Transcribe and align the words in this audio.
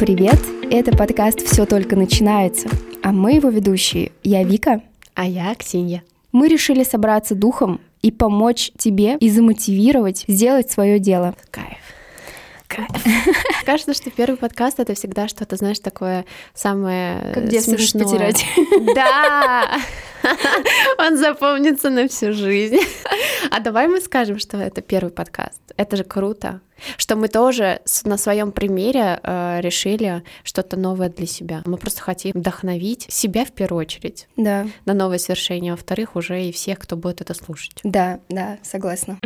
привет! 0.00 0.40
Это 0.70 0.96
подкаст 0.96 1.42
«Все 1.42 1.66
только 1.66 1.94
начинается», 1.94 2.70
а 3.02 3.12
мы 3.12 3.34
его 3.34 3.50
ведущие. 3.50 4.12
Я 4.22 4.44
Вика. 4.44 4.80
А 5.14 5.26
я 5.26 5.54
Ксения. 5.54 6.02
Мы 6.32 6.48
решили 6.48 6.84
собраться 6.84 7.34
духом 7.34 7.82
и 8.00 8.10
помочь 8.10 8.72
тебе 8.78 9.18
и 9.18 9.28
замотивировать 9.28 10.24
сделать 10.26 10.70
свое 10.70 11.00
дело. 11.00 11.34
Кайф. 11.50 11.76
Кайф. 12.70 12.88
Кажется, 13.66 13.94
что 13.94 14.10
первый 14.10 14.36
подкаст 14.36 14.78
это 14.80 14.94
всегда 14.94 15.26
что-то, 15.28 15.56
знаешь, 15.56 15.80
такое 15.80 16.24
самое 16.54 17.32
Как 17.34 17.50
смешное. 17.60 18.04
потерять. 18.04 18.44
Да! 18.94 19.78
Он 20.98 21.16
запомнится 21.16 21.88
на 21.90 22.06
всю 22.08 22.32
жизнь. 22.32 22.78
А 23.50 23.58
давай 23.60 23.88
мы 23.88 24.00
скажем, 24.00 24.38
что 24.38 24.58
это 24.58 24.82
первый 24.82 25.10
подкаст. 25.10 25.60
Это 25.76 25.96
же 25.96 26.04
круто. 26.04 26.60
Что 26.98 27.16
мы 27.16 27.28
тоже 27.28 27.80
на 28.04 28.16
своем 28.18 28.52
примере 28.52 29.18
э, 29.22 29.60
решили 29.62 30.22
что-то 30.44 30.76
новое 30.78 31.08
для 31.08 31.26
себя. 31.26 31.62
Мы 31.64 31.76
просто 31.78 32.02
хотим 32.02 32.32
вдохновить 32.34 33.06
себя 33.08 33.44
в 33.44 33.52
первую 33.52 33.80
очередь 33.80 34.28
Да, 34.36 34.66
на 34.84 34.94
новые 34.94 35.18
свершения, 35.18 35.72
а 35.72 35.76
во-вторых, 35.76 36.16
уже 36.16 36.42
и 36.44 36.52
всех, 36.52 36.78
кто 36.78 36.96
будет 36.96 37.20
это 37.22 37.34
слушать. 37.34 37.80
да, 37.82 38.20
да, 38.28 38.58
согласна. 38.62 39.18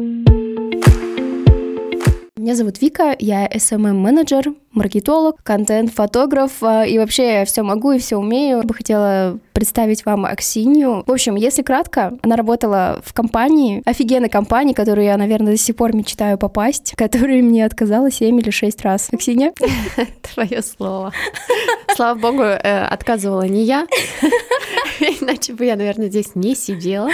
Меня 2.44 2.56
зовут 2.56 2.78
Вика, 2.82 3.16
я 3.18 3.46
SMM-менеджер, 3.46 4.52
маркетолог, 4.72 5.42
контент-фотограф, 5.42 6.62
а, 6.62 6.84
и 6.84 6.98
вообще 6.98 7.38
я 7.38 7.44
все 7.46 7.62
могу 7.62 7.92
и 7.92 7.98
все 7.98 8.18
умею. 8.18 8.58
Я 8.58 8.62
бы 8.64 8.74
хотела 8.74 9.38
представить 9.54 10.04
вам 10.04 10.26
Аксинью. 10.26 11.04
В 11.06 11.10
общем, 11.10 11.36
если 11.36 11.62
кратко, 11.62 12.18
она 12.20 12.36
работала 12.36 13.00
в 13.02 13.14
компании, 13.14 13.82
офигенной 13.86 14.28
компании, 14.28 14.74
которую 14.74 15.06
я, 15.06 15.16
наверное, 15.16 15.52
до 15.52 15.58
сих 15.58 15.74
пор 15.74 15.96
мечтаю 15.96 16.36
попасть, 16.36 16.92
которая 16.98 17.40
мне 17.40 17.64
отказала 17.64 18.10
7 18.10 18.38
или 18.38 18.50
6 18.50 18.82
раз. 18.82 19.08
Аксинья? 19.10 19.54
Твое 20.34 20.60
слово. 20.60 21.14
Слава 21.96 22.18
богу, 22.18 22.42
э, 22.42 22.84
отказывала 22.84 23.46
не 23.46 23.62
я. 23.62 23.86
Иначе 25.00 25.54
бы 25.54 25.64
я, 25.64 25.76
наверное, 25.76 26.08
здесь 26.08 26.34
не 26.34 26.54
сидела. 26.54 27.08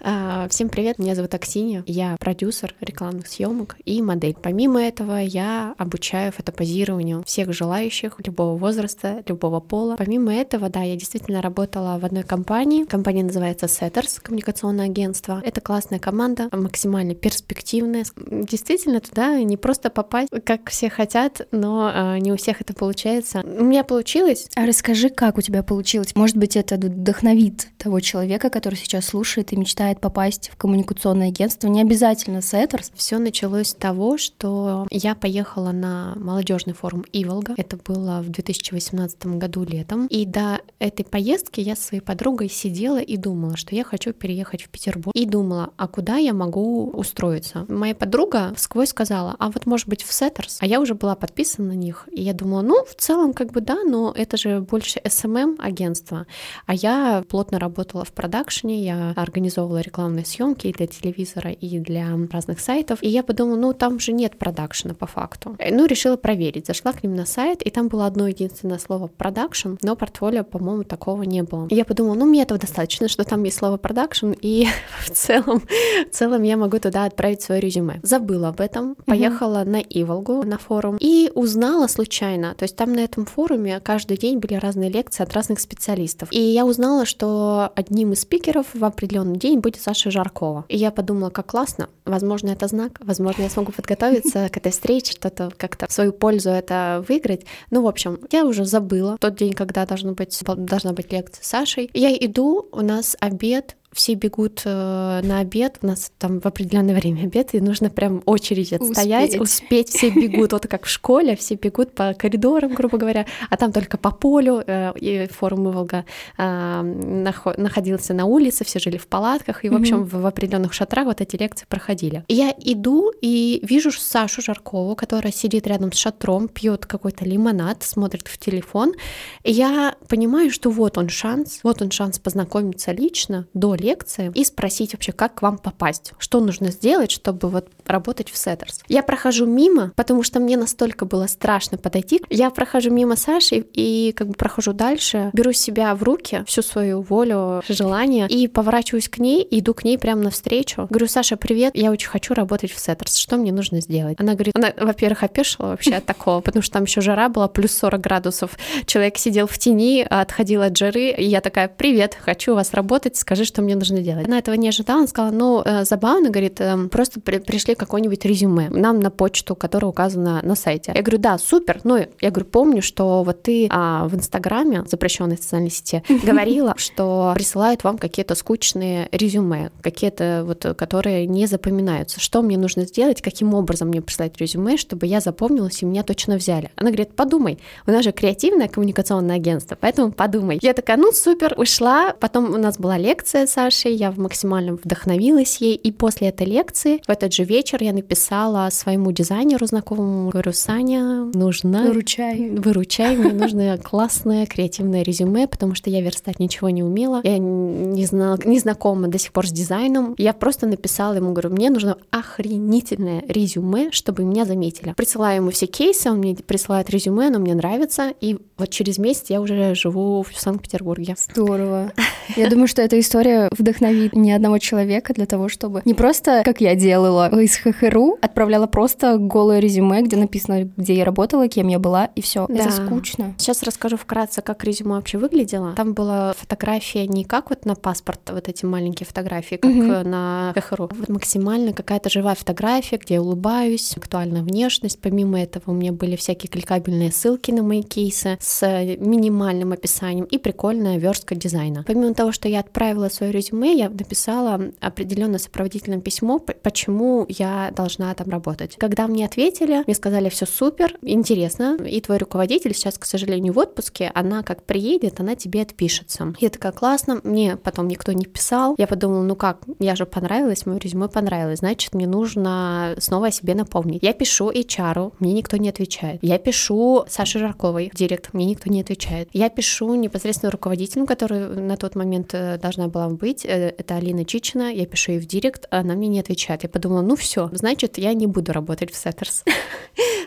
А, 0.00 0.46
Всем 0.48 0.68
привет, 0.68 0.98
меня 0.98 1.14
зовут 1.14 1.34
Аксинья. 1.34 1.82
Я 1.86 2.16
продюсер 2.20 2.74
рекламных 2.80 3.26
съемок 3.26 3.76
и 3.84 4.00
модель. 4.02 4.36
Помимо 4.40 4.67
этого, 4.76 5.18
я 5.18 5.74
обучаю 5.78 6.32
фотопозированию 6.32 7.22
всех 7.24 7.52
желающих 7.52 8.16
любого 8.24 8.56
возраста, 8.58 9.22
любого 9.26 9.60
пола. 9.60 9.96
Помимо 9.96 10.34
этого, 10.34 10.68
да, 10.68 10.82
я 10.82 10.96
действительно 10.96 11.40
работала 11.40 11.98
в 11.98 12.04
одной 12.04 12.24
компании. 12.24 12.84
Компания 12.84 13.22
называется 13.22 13.66
Setters, 13.66 14.20
коммуникационное 14.20 14.86
агентство. 14.86 15.40
Это 15.44 15.60
классная 15.60 15.98
команда, 15.98 16.48
максимально 16.52 17.14
перспективная. 17.14 18.04
Действительно, 18.16 19.00
туда 19.00 19.40
не 19.40 19.56
просто 19.56 19.90
попасть, 19.90 20.28
как 20.44 20.68
все 20.70 20.90
хотят, 20.90 21.46
но 21.52 21.90
а, 21.94 22.18
не 22.18 22.32
у 22.32 22.36
всех 22.36 22.60
это 22.60 22.74
получается. 22.74 23.42
У 23.44 23.64
меня 23.64 23.84
получилось. 23.84 24.48
А 24.56 24.66
расскажи, 24.66 25.08
как 25.08 25.38
у 25.38 25.40
тебя 25.40 25.62
получилось? 25.62 26.14
Может 26.14 26.36
быть, 26.36 26.56
это 26.56 26.76
вдохновит 26.76 27.68
того 27.78 28.00
человека, 28.00 28.50
который 28.50 28.74
сейчас 28.74 29.06
слушает 29.06 29.52
и 29.52 29.56
мечтает 29.56 30.00
попасть 30.00 30.50
в 30.52 30.56
коммуникационное 30.56 31.28
агентство. 31.28 31.68
Не 31.68 31.80
обязательно 31.80 32.42
Setters. 32.42 32.90
Все 32.94 33.18
началось 33.18 33.68
с 33.68 33.74
того, 33.74 34.18
что 34.18 34.57
я 34.90 35.14
поехала 35.14 35.72
на 35.72 36.14
молодежный 36.16 36.74
форум 36.74 37.04
Иволга. 37.12 37.54
Это 37.56 37.76
было 37.76 38.20
в 38.22 38.30
2018 38.30 39.26
году 39.38 39.64
летом. 39.64 40.06
И 40.06 40.24
до 40.24 40.60
этой 40.78 41.04
поездки 41.04 41.60
я 41.60 41.76
со 41.76 41.82
своей 41.82 42.02
подругой 42.02 42.48
сидела 42.48 42.98
и 42.98 43.16
думала, 43.16 43.56
что 43.56 43.74
я 43.74 43.84
хочу 43.84 44.12
переехать 44.12 44.62
в 44.62 44.68
Петербург. 44.68 45.14
И 45.14 45.26
думала, 45.26 45.70
а 45.76 45.88
куда 45.88 46.16
я 46.16 46.32
могу 46.32 46.90
устроиться? 46.90 47.66
Моя 47.68 47.94
подруга 47.94 48.54
вскользь 48.56 48.90
сказала, 48.90 49.36
а 49.38 49.50
вот 49.50 49.66
может 49.66 49.88
быть 49.88 50.02
в 50.02 50.12
Setters? 50.12 50.58
А 50.60 50.66
я 50.66 50.80
уже 50.80 50.94
была 50.94 51.14
подписана 51.14 51.68
на 51.68 51.72
них. 51.72 52.08
И 52.12 52.22
я 52.22 52.32
думала, 52.32 52.62
ну, 52.62 52.84
в 52.84 52.94
целом 52.94 53.32
как 53.32 53.52
бы 53.52 53.60
да, 53.60 53.82
но 53.84 54.12
это 54.16 54.36
же 54.36 54.60
больше 54.60 55.00
SMM 55.00 55.56
агентство. 55.58 56.26
А 56.66 56.74
я 56.74 57.24
плотно 57.28 57.58
работала 57.58 58.04
в 58.04 58.12
продакшене, 58.12 58.84
я 58.84 59.12
организовывала 59.16 59.80
рекламные 59.80 60.24
съемки 60.24 60.66
и 60.66 60.72
для 60.72 60.86
телевизора, 60.86 61.50
и 61.50 61.78
для 61.78 62.16
разных 62.30 62.60
сайтов. 62.60 63.02
И 63.02 63.08
я 63.08 63.22
подумала, 63.22 63.56
ну 63.56 63.72
там 63.72 64.00
же 64.00 64.12
нет 64.12 64.38
продакшена 64.48 64.94
по 64.94 65.06
факту. 65.06 65.56
Э, 65.58 65.74
Ну, 65.74 65.86
решила 65.86 66.16
проверить. 66.16 66.66
Зашла 66.66 66.92
к 66.92 67.02
ним 67.02 67.14
на 67.14 67.26
сайт, 67.26 67.62
и 67.62 67.70
там 67.70 67.88
было 67.88 68.06
одно 68.06 68.28
единственное 68.28 68.78
слово 68.78 69.08
продакшн, 69.08 69.74
но 69.82 69.94
портфолио, 69.96 70.44
по-моему, 70.44 70.84
такого 70.84 71.24
не 71.24 71.42
было. 71.42 71.66
И 71.70 71.74
я 71.74 71.84
подумала, 71.84 72.14
ну, 72.14 72.24
мне 72.24 72.42
этого 72.42 72.58
достаточно, 72.58 73.08
что 73.08 73.24
там 73.24 73.44
есть 73.44 73.58
слово 73.58 73.76
продакшн, 73.76 74.32
и 74.42 74.66
в 75.00 75.10
целом, 75.10 75.62
в 76.10 76.14
целом 76.14 76.42
я 76.44 76.56
могу 76.56 76.78
туда 76.78 77.04
отправить 77.04 77.42
свое 77.42 77.60
резюме. 77.60 78.00
Забыла 78.02 78.48
об 78.48 78.60
этом, 78.60 78.96
поехала 79.06 79.64
на 79.64 79.80
Иволгу, 79.80 80.42
на 80.44 80.58
форум, 80.58 80.96
и 81.00 81.30
узнала 81.34 81.86
случайно, 81.88 82.54
то 82.54 82.64
есть 82.64 82.76
там 82.76 82.92
на 82.92 83.00
этом 83.00 83.26
форуме 83.26 83.80
каждый 83.80 84.16
день 84.16 84.38
были 84.38 84.54
разные 84.54 84.90
лекции 84.90 85.22
от 85.22 85.34
разных 85.34 85.60
специалистов. 85.60 86.28
И 86.32 86.40
я 86.40 86.64
узнала, 86.64 87.04
что 87.04 87.70
одним 87.74 88.12
из 88.12 88.20
спикеров 88.20 88.66
в 88.72 88.84
определенный 88.84 89.38
день 89.38 89.58
будет 89.58 89.80
Саша 89.82 90.10
Жаркова. 90.10 90.64
И 90.68 90.76
я 90.76 90.90
подумала, 90.90 91.30
как 91.30 91.46
классно, 91.46 91.88
возможно, 92.04 92.50
это 92.50 92.66
знак, 92.66 92.92
возможно, 93.00 93.42
я 93.42 93.50
смогу 93.50 93.72
подготовиться 93.72 94.27
к 94.32 94.56
этой 94.56 94.72
встрече, 94.72 95.12
что-то 95.12 95.50
как-то 95.56 95.86
в 95.86 95.92
свою 95.92 96.12
пользу 96.12 96.50
это 96.50 97.04
выиграть. 97.08 97.46
Ну, 97.70 97.82
в 97.82 97.88
общем, 97.88 98.20
я 98.30 98.44
уже 98.44 98.64
забыла 98.64 99.16
тот 99.18 99.36
день, 99.36 99.52
когда 99.52 99.86
должна 99.86 100.12
быть, 100.12 100.38
должна 100.44 100.92
быть 100.92 101.12
лекция 101.12 101.42
с 101.42 101.46
Сашей. 101.46 101.90
Я 101.94 102.14
иду, 102.14 102.68
у 102.72 102.80
нас 102.80 103.16
обед, 103.20 103.76
все 103.98 104.14
бегут 104.14 104.62
э, 104.64 105.20
на 105.24 105.40
обед, 105.40 105.78
у 105.82 105.86
нас 105.88 106.12
там 106.18 106.38
в 106.38 106.46
определенное 106.46 106.94
время 106.94 107.22
обед, 107.22 107.52
и 107.54 107.60
нужно 107.60 107.90
прям 107.90 108.22
очередь 108.26 108.72
отстоять, 108.72 109.30
Успеть. 109.30 109.40
успеть, 109.40 109.88
все 109.88 110.10
бегут, 110.10 110.52
вот 110.52 110.68
как 110.68 110.84
в 110.84 110.88
школе, 110.88 111.34
все 111.34 111.56
бегут 111.56 111.92
по 111.92 112.14
коридорам, 112.14 112.74
грубо 112.74 112.96
говоря, 112.96 113.26
а 113.50 113.56
там 113.56 113.72
только 113.72 113.98
по 113.98 114.12
полю, 114.12 114.62
э, 114.64 114.92
и 115.00 115.26
форум 115.26 115.68
Иволга 115.68 116.04
э, 116.36 116.42
нахо- 116.42 117.60
находился 117.60 118.14
на 118.14 118.26
улице, 118.26 118.64
все 118.64 118.78
жили 118.78 118.98
в 118.98 119.08
палатках, 119.08 119.64
и, 119.64 119.68
в 119.68 119.74
общем, 119.74 120.04
в, 120.04 120.24
определенных 120.24 120.74
шатрах 120.74 121.06
вот 121.06 121.20
эти 121.20 121.34
лекции 121.34 121.66
проходили. 121.68 122.22
Я 122.28 122.54
иду 122.56 123.10
и 123.20 123.58
вижу 123.64 123.90
Сашу 123.90 124.42
Жаркову, 124.42 124.94
которая 124.94 125.32
сидит 125.32 125.66
рядом 125.66 125.90
с 125.92 125.96
шатром, 125.96 126.46
пьет 126.46 126.86
какой-то 126.86 127.24
лимонад, 127.24 127.82
смотрит 127.82 128.28
в 128.28 128.38
телефон, 128.38 128.94
и 129.42 129.50
я 129.50 129.96
понимаю, 130.06 130.52
что 130.52 130.70
вот 130.70 130.98
он 130.98 131.08
шанс, 131.08 131.60
вот 131.64 131.82
он 131.82 131.90
шанс 131.90 132.20
познакомиться 132.20 132.92
лично 132.92 133.48
до 133.54 133.74
лекции 133.74 133.87
и 134.34 134.44
спросить 134.44 134.92
вообще, 134.92 135.12
как 135.12 135.36
к 135.36 135.42
вам 135.42 135.58
попасть, 135.58 136.12
что 136.18 136.40
нужно 136.40 136.70
сделать, 136.70 137.10
чтобы 137.10 137.48
вот 137.48 137.68
работать 137.86 138.30
в 138.30 138.36
Setters. 138.36 138.80
Я 138.88 139.02
прохожу 139.02 139.46
мимо, 139.46 139.92
потому 139.96 140.22
что 140.22 140.40
мне 140.40 140.56
настолько 140.56 141.04
было 141.04 141.26
страшно 141.26 141.78
подойти. 141.78 142.22
Я 142.30 142.50
прохожу 142.50 142.90
мимо 142.90 143.16
Саши 143.16 143.64
и 143.72 144.12
как 144.16 144.28
бы 144.28 144.34
прохожу 144.34 144.72
дальше, 144.72 145.30
беру 145.32 145.52
себя 145.52 145.94
в 145.94 146.02
руки, 146.02 146.44
всю 146.46 146.62
свою 146.62 147.02
волю, 147.02 147.62
желание, 147.68 148.28
и 148.28 148.48
поворачиваюсь 148.48 149.08
к 149.08 149.18
ней, 149.18 149.42
и 149.42 149.60
иду 149.60 149.74
к 149.74 149.84
ней 149.84 149.98
прямо 149.98 150.22
навстречу. 150.22 150.86
Говорю, 150.90 151.08
Саша, 151.08 151.36
привет, 151.36 151.74
я 151.74 151.90
очень 151.90 152.08
хочу 152.08 152.34
работать 152.34 152.72
в 152.72 152.78
Setters, 152.78 153.16
что 153.16 153.36
мне 153.36 153.52
нужно 153.52 153.80
сделать? 153.80 154.18
Она 154.20 154.34
говорит, 154.34 154.56
она, 154.56 154.72
во-первых, 154.78 155.22
опешила 155.22 155.68
вообще 155.68 155.94
от 155.94 156.04
такого, 156.04 156.40
потому 156.40 156.62
что 156.62 156.74
там 156.74 156.84
еще 156.84 157.00
жара 157.00 157.28
была, 157.28 157.48
плюс 157.48 157.72
40 157.72 158.00
градусов. 158.00 158.58
Человек 158.86 159.18
сидел 159.18 159.46
в 159.46 159.58
тени, 159.58 160.06
отходил 160.08 160.62
от 160.62 160.76
жары, 160.76 161.10
и 161.10 161.24
я 161.24 161.40
такая, 161.40 161.68
привет, 161.68 162.16
хочу 162.20 162.52
у 162.52 162.54
вас 162.54 162.74
работать, 162.74 163.16
скажи, 163.16 163.44
что 163.44 163.62
мне 163.62 163.67
нужно 163.74 164.00
делать. 164.00 164.26
Она 164.26 164.38
этого 164.38 164.54
не 164.54 164.68
ожидала, 164.68 165.00
она 165.00 165.08
сказала, 165.08 165.32
ну, 165.32 165.62
э, 165.64 165.84
забавно, 165.84 166.30
говорит, 166.30 166.60
эм, 166.60 166.88
просто 166.88 167.20
при- 167.20 167.38
пришли 167.38 167.74
какое-нибудь 167.74 168.24
резюме 168.24 168.68
нам 168.70 169.00
на 169.00 169.10
почту, 169.10 169.54
которая 169.54 169.90
указана 169.90 170.40
на 170.42 170.54
сайте. 170.54 170.92
Я 170.94 171.02
говорю, 171.02 171.18
да, 171.18 171.38
супер, 171.38 171.80
ну, 171.84 171.96
я 172.20 172.30
говорю, 172.30 172.46
помню, 172.46 172.82
что 172.82 173.22
вот 173.22 173.42
ты 173.42 173.68
а, 173.70 174.06
в 174.08 174.14
Инстаграме, 174.14 174.84
запрещенной 174.86 175.36
социальной 175.36 175.70
сети, 175.70 176.02
говорила, 176.24 176.74
что 176.76 177.32
присылают 177.34 177.84
вам 177.84 177.98
какие-то 177.98 178.34
скучные 178.34 179.08
резюме, 179.12 179.70
какие-то 179.82 180.42
вот, 180.46 180.64
э, 180.64 180.74
которые 180.74 181.26
не 181.26 181.46
запоминаются. 181.46 182.20
Что 182.20 182.42
мне 182.42 182.56
нужно 182.56 182.84
сделать, 182.84 183.22
каким 183.22 183.54
образом 183.54 183.88
мне 183.88 184.00
прислать 184.00 184.38
резюме, 184.38 184.76
чтобы 184.76 185.06
я 185.06 185.20
запомнилась 185.20 185.82
и 185.82 185.86
меня 185.86 186.02
точно 186.02 186.36
взяли. 186.36 186.70
Она 186.76 186.90
говорит, 186.90 187.14
подумай, 187.14 187.58
у 187.86 187.90
нас 187.90 188.04
же 188.04 188.12
креативное 188.12 188.68
коммуникационное 188.68 189.36
агентство, 189.36 189.76
поэтому 189.80 190.12
подумай. 190.12 190.58
Я 190.62 190.72
такая, 190.72 190.96
ну 190.96 191.12
супер, 191.12 191.54
ушла. 191.56 192.14
Потом 192.18 192.54
у 192.54 192.58
нас 192.58 192.78
была 192.78 192.98
лекция 192.98 193.46
с 193.46 193.57
Сашей, 193.58 193.92
я 193.92 194.12
максимально 194.12 194.74
вдохновилась 194.74 195.56
ей, 195.56 195.74
и 195.74 195.90
после 195.90 196.28
этой 196.28 196.46
лекции 196.46 197.00
в 197.04 197.10
этот 197.10 197.34
же 197.34 197.42
вечер 197.42 197.82
я 197.82 197.92
написала 197.92 198.68
своему 198.70 199.10
дизайнеру 199.10 199.66
знакомому, 199.66 200.30
говорю, 200.30 200.52
Саня, 200.52 201.24
нужно 201.34 201.82
Выручай. 201.82 202.50
выручай, 202.50 203.16
мне 203.16 203.32
нужно 203.32 203.76
классное 203.78 204.46
креативное 204.46 205.02
резюме, 205.02 205.48
потому 205.48 205.74
что 205.74 205.90
я 205.90 206.00
верстать 206.02 206.38
ничего 206.38 206.70
не 206.70 206.84
умела, 206.84 207.20
я 207.24 207.38
не, 207.38 208.06
знала, 208.06 208.38
не 208.44 208.60
знакома 208.60 209.08
до 209.08 209.18
сих 209.18 209.32
пор 209.32 209.48
с 209.48 209.50
дизайном. 209.50 210.14
Я 210.18 210.34
просто 210.34 210.68
написала 210.68 211.14
ему, 211.14 211.32
говорю, 211.32 211.50
мне 211.50 211.70
нужно 211.70 211.98
охренительное 212.12 213.24
резюме, 213.26 213.90
чтобы 213.90 214.22
меня 214.22 214.44
заметили. 214.44 214.92
Присылаю 214.96 215.38
ему 215.38 215.50
все 215.50 215.66
кейсы, 215.66 216.08
он 216.08 216.18
мне 216.18 216.36
присылает 216.36 216.90
резюме, 216.90 217.26
оно 217.26 217.40
мне 217.40 217.56
нравится, 217.56 218.12
и 218.20 218.38
вот 218.56 218.70
через 218.70 218.98
месяц 218.98 219.30
я 219.30 219.40
уже 219.40 219.74
живу 219.74 220.22
в 220.22 220.40
Санкт-Петербурге. 220.40 221.16
Здорово. 221.32 221.92
Я 222.36 222.48
думаю, 222.48 222.68
что 222.68 222.82
эта 222.82 223.00
история 223.00 223.47
точно 223.48 223.68
вдохновит 223.68 224.14
ни 224.14 224.30
одного 224.30 224.58
человека 224.58 225.14
для 225.14 225.26
того, 225.26 225.48
чтобы 225.48 225.82
не 225.84 225.94
просто, 225.94 226.42
как 226.44 226.60
я 226.60 226.74
делала, 226.74 227.28
из 227.40 227.56
ХХРУ 227.56 228.18
отправляла 228.20 228.66
просто 228.66 229.16
голое 229.18 229.60
резюме, 229.60 230.02
где 230.02 230.16
написано, 230.16 230.64
где 230.76 230.94
я 230.94 231.04
работала, 231.04 231.48
кем 231.48 231.68
я 231.68 231.78
была, 231.78 232.06
и 232.14 232.20
все. 232.20 232.46
Да. 232.48 232.54
Это 232.54 232.72
скучно. 232.72 233.34
Сейчас 233.38 233.62
расскажу 233.62 233.96
вкратце, 233.96 234.42
как 234.42 234.64
резюме 234.64 234.94
вообще 234.94 235.18
выглядело. 235.18 235.72
Там 235.74 235.92
была 235.92 236.34
фотография 236.34 237.06
не 237.06 237.24
как 237.24 237.50
вот 237.50 237.64
на 237.64 237.74
паспорт, 237.74 238.20
вот 238.30 238.48
эти 238.48 238.64
маленькие 238.64 239.06
фотографии, 239.06 239.56
как 239.56 239.70
угу. 239.70 240.08
на 240.08 240.52
ХХРУ. 240.56 240.90
Вот 240.92 241.08
максимально 241.08 241.72
какая-то 241.72 242.10
живая 242.10 242.34
фотография, 242.34 242.96
где 242.96 243.14
я 243.14 243.22
улыбаюсь, 243.22 243.96
актуальная 243.96 244.42
внешность. 244.42 245.00
Помимо 245.00 245.40
этого 245.40 245.64
у 245.66 245.74
меня 245.74 245.92
были 245.92 246.16
всякие 246.16 246.48
кликабельные 246.48 247.12
ссылки 247.12 247.50
на 247.50 247.62
мои 247.62 247.82
кейсы 247.82 248.38
с 248.40 248.66
минимальным 248.98 249.72
описанием 249.72 250.24
и 250.24 250.38
прикольная 250.38 250.98
верстка 250.98 251.34
дизайна. 251.34 251.84
Помимо 251.86 252.14
того, 252.14 252.32
что 252.32 252.48
я 252.48 252.60
отправила 252.60 253.08
свое 253.08 253.32
резюме, 253.38 253.72
я 253.74 253.88
написала 253.88 254.60
определенное 254.80 255.38
сопроводительное 255.38 256.00
письмо, 256.00 256.38
почему 256.38 257.26
я 257.28 257.72
должна 257.74 258.12
там 258.14 258.28
работать. 258.28 258.76
Когда 258.76 259.06
мне 259.06 259.24
ответили, 259.24 259.82
мне 259.86 259.94
сказали, 259.94 260.28
все 260.28 260.46
супер, 260.46 260.96
интересно, 261.02 261.76
и 261.76 262.00
твой 262.00 262.18
руководитель 262.18 262.74
сейчас, 262.74 262.98
к 262.98 263.04
сожалению, 263.04 263.52
в 263.52 263.58
отпуске, 263.58 264.10
она 264.14 264.42
как 264.42 264.62
приедет, 264.64 265.20
она 265.20 265.34
тебе 265.34 265.62
отпишется. 265.62 266.34
Я 266.38 266.50
такая, 266.50 266.72
классно, 266.72 267.20
мне 267.24 267.56
потом 267.56 267.88
никто 267.88 268.12
не 268.12 268.26
писал. 268.26 268.74
Я 268.78 268.86
подумала, 268.86 269.22
ну 269.22 269.36
как, 269.36 269.62
я 269.78 269.96
же 269.96 270.06
понравилась, 270.06 270.66
мое 270.66 270.78
резюме 270.78 271.08
понравилось, 271.08 271.60
значит, 271.60 271.94
мне 271.94 272.06
нужно 272.06 272.94
снова 272.98 273.28
о 273.28 273.30
себе 273.30 273.54
напомнить. 273.54 274.02
Я 274.02 274.12
пишу 274.12 274.50
HR, 274.50 275.14
мне 275.18 275.32
никто 275.32 275.56
не 275.56 275.68
отвечает. 275.68 276.18
Я 276.22 276.38
пишу 276.38 277.04
Саше 277.08 277.38
Жарковой 277.38 277.90
в 277.92 277.96
директ, 277.96 278.34
мне 278.34 278.44
никто 278.46 278.70
не 278.70 278.80
отвечает. 278.80 279.28
Я 279.32 279.48
пишу 279.48 279.94
непосредственно 279.94 280.50
руководителю, 280.50 281.06
который 281.06 281.48
на 281.48 281.76
тот 281.76 281.94
момент 281.94 282.30
э, 282.32 282.58
должна 282.58 282.88
была 282.88 283.08
быть, 283.08 283.27
э, 283.44 283.74
это 283.78 283.96
Алина 283.96 284.24
Чичина, 284.24 284.72
я 284.72 284.86
пишу 284.86 285.12
ей 285.12 285.20
в 285.20 285.26
директ, 285.26 285.66
она 285.70 285.94
мне 285.94 286.08
не 286.08 286.20
отвечает. 286.20 286.62
Я 286.62 286.68
подумала, 286.68 287.02
ну 287.02 287.16
все, 287.16 287.50
значит, 287.52 287.98
я 287.98 288.14
не 288.14 288.26
буду 288.26 288.52
работать 288.52 288.92
в 288.92 288.96
Setters. 288.96 289.44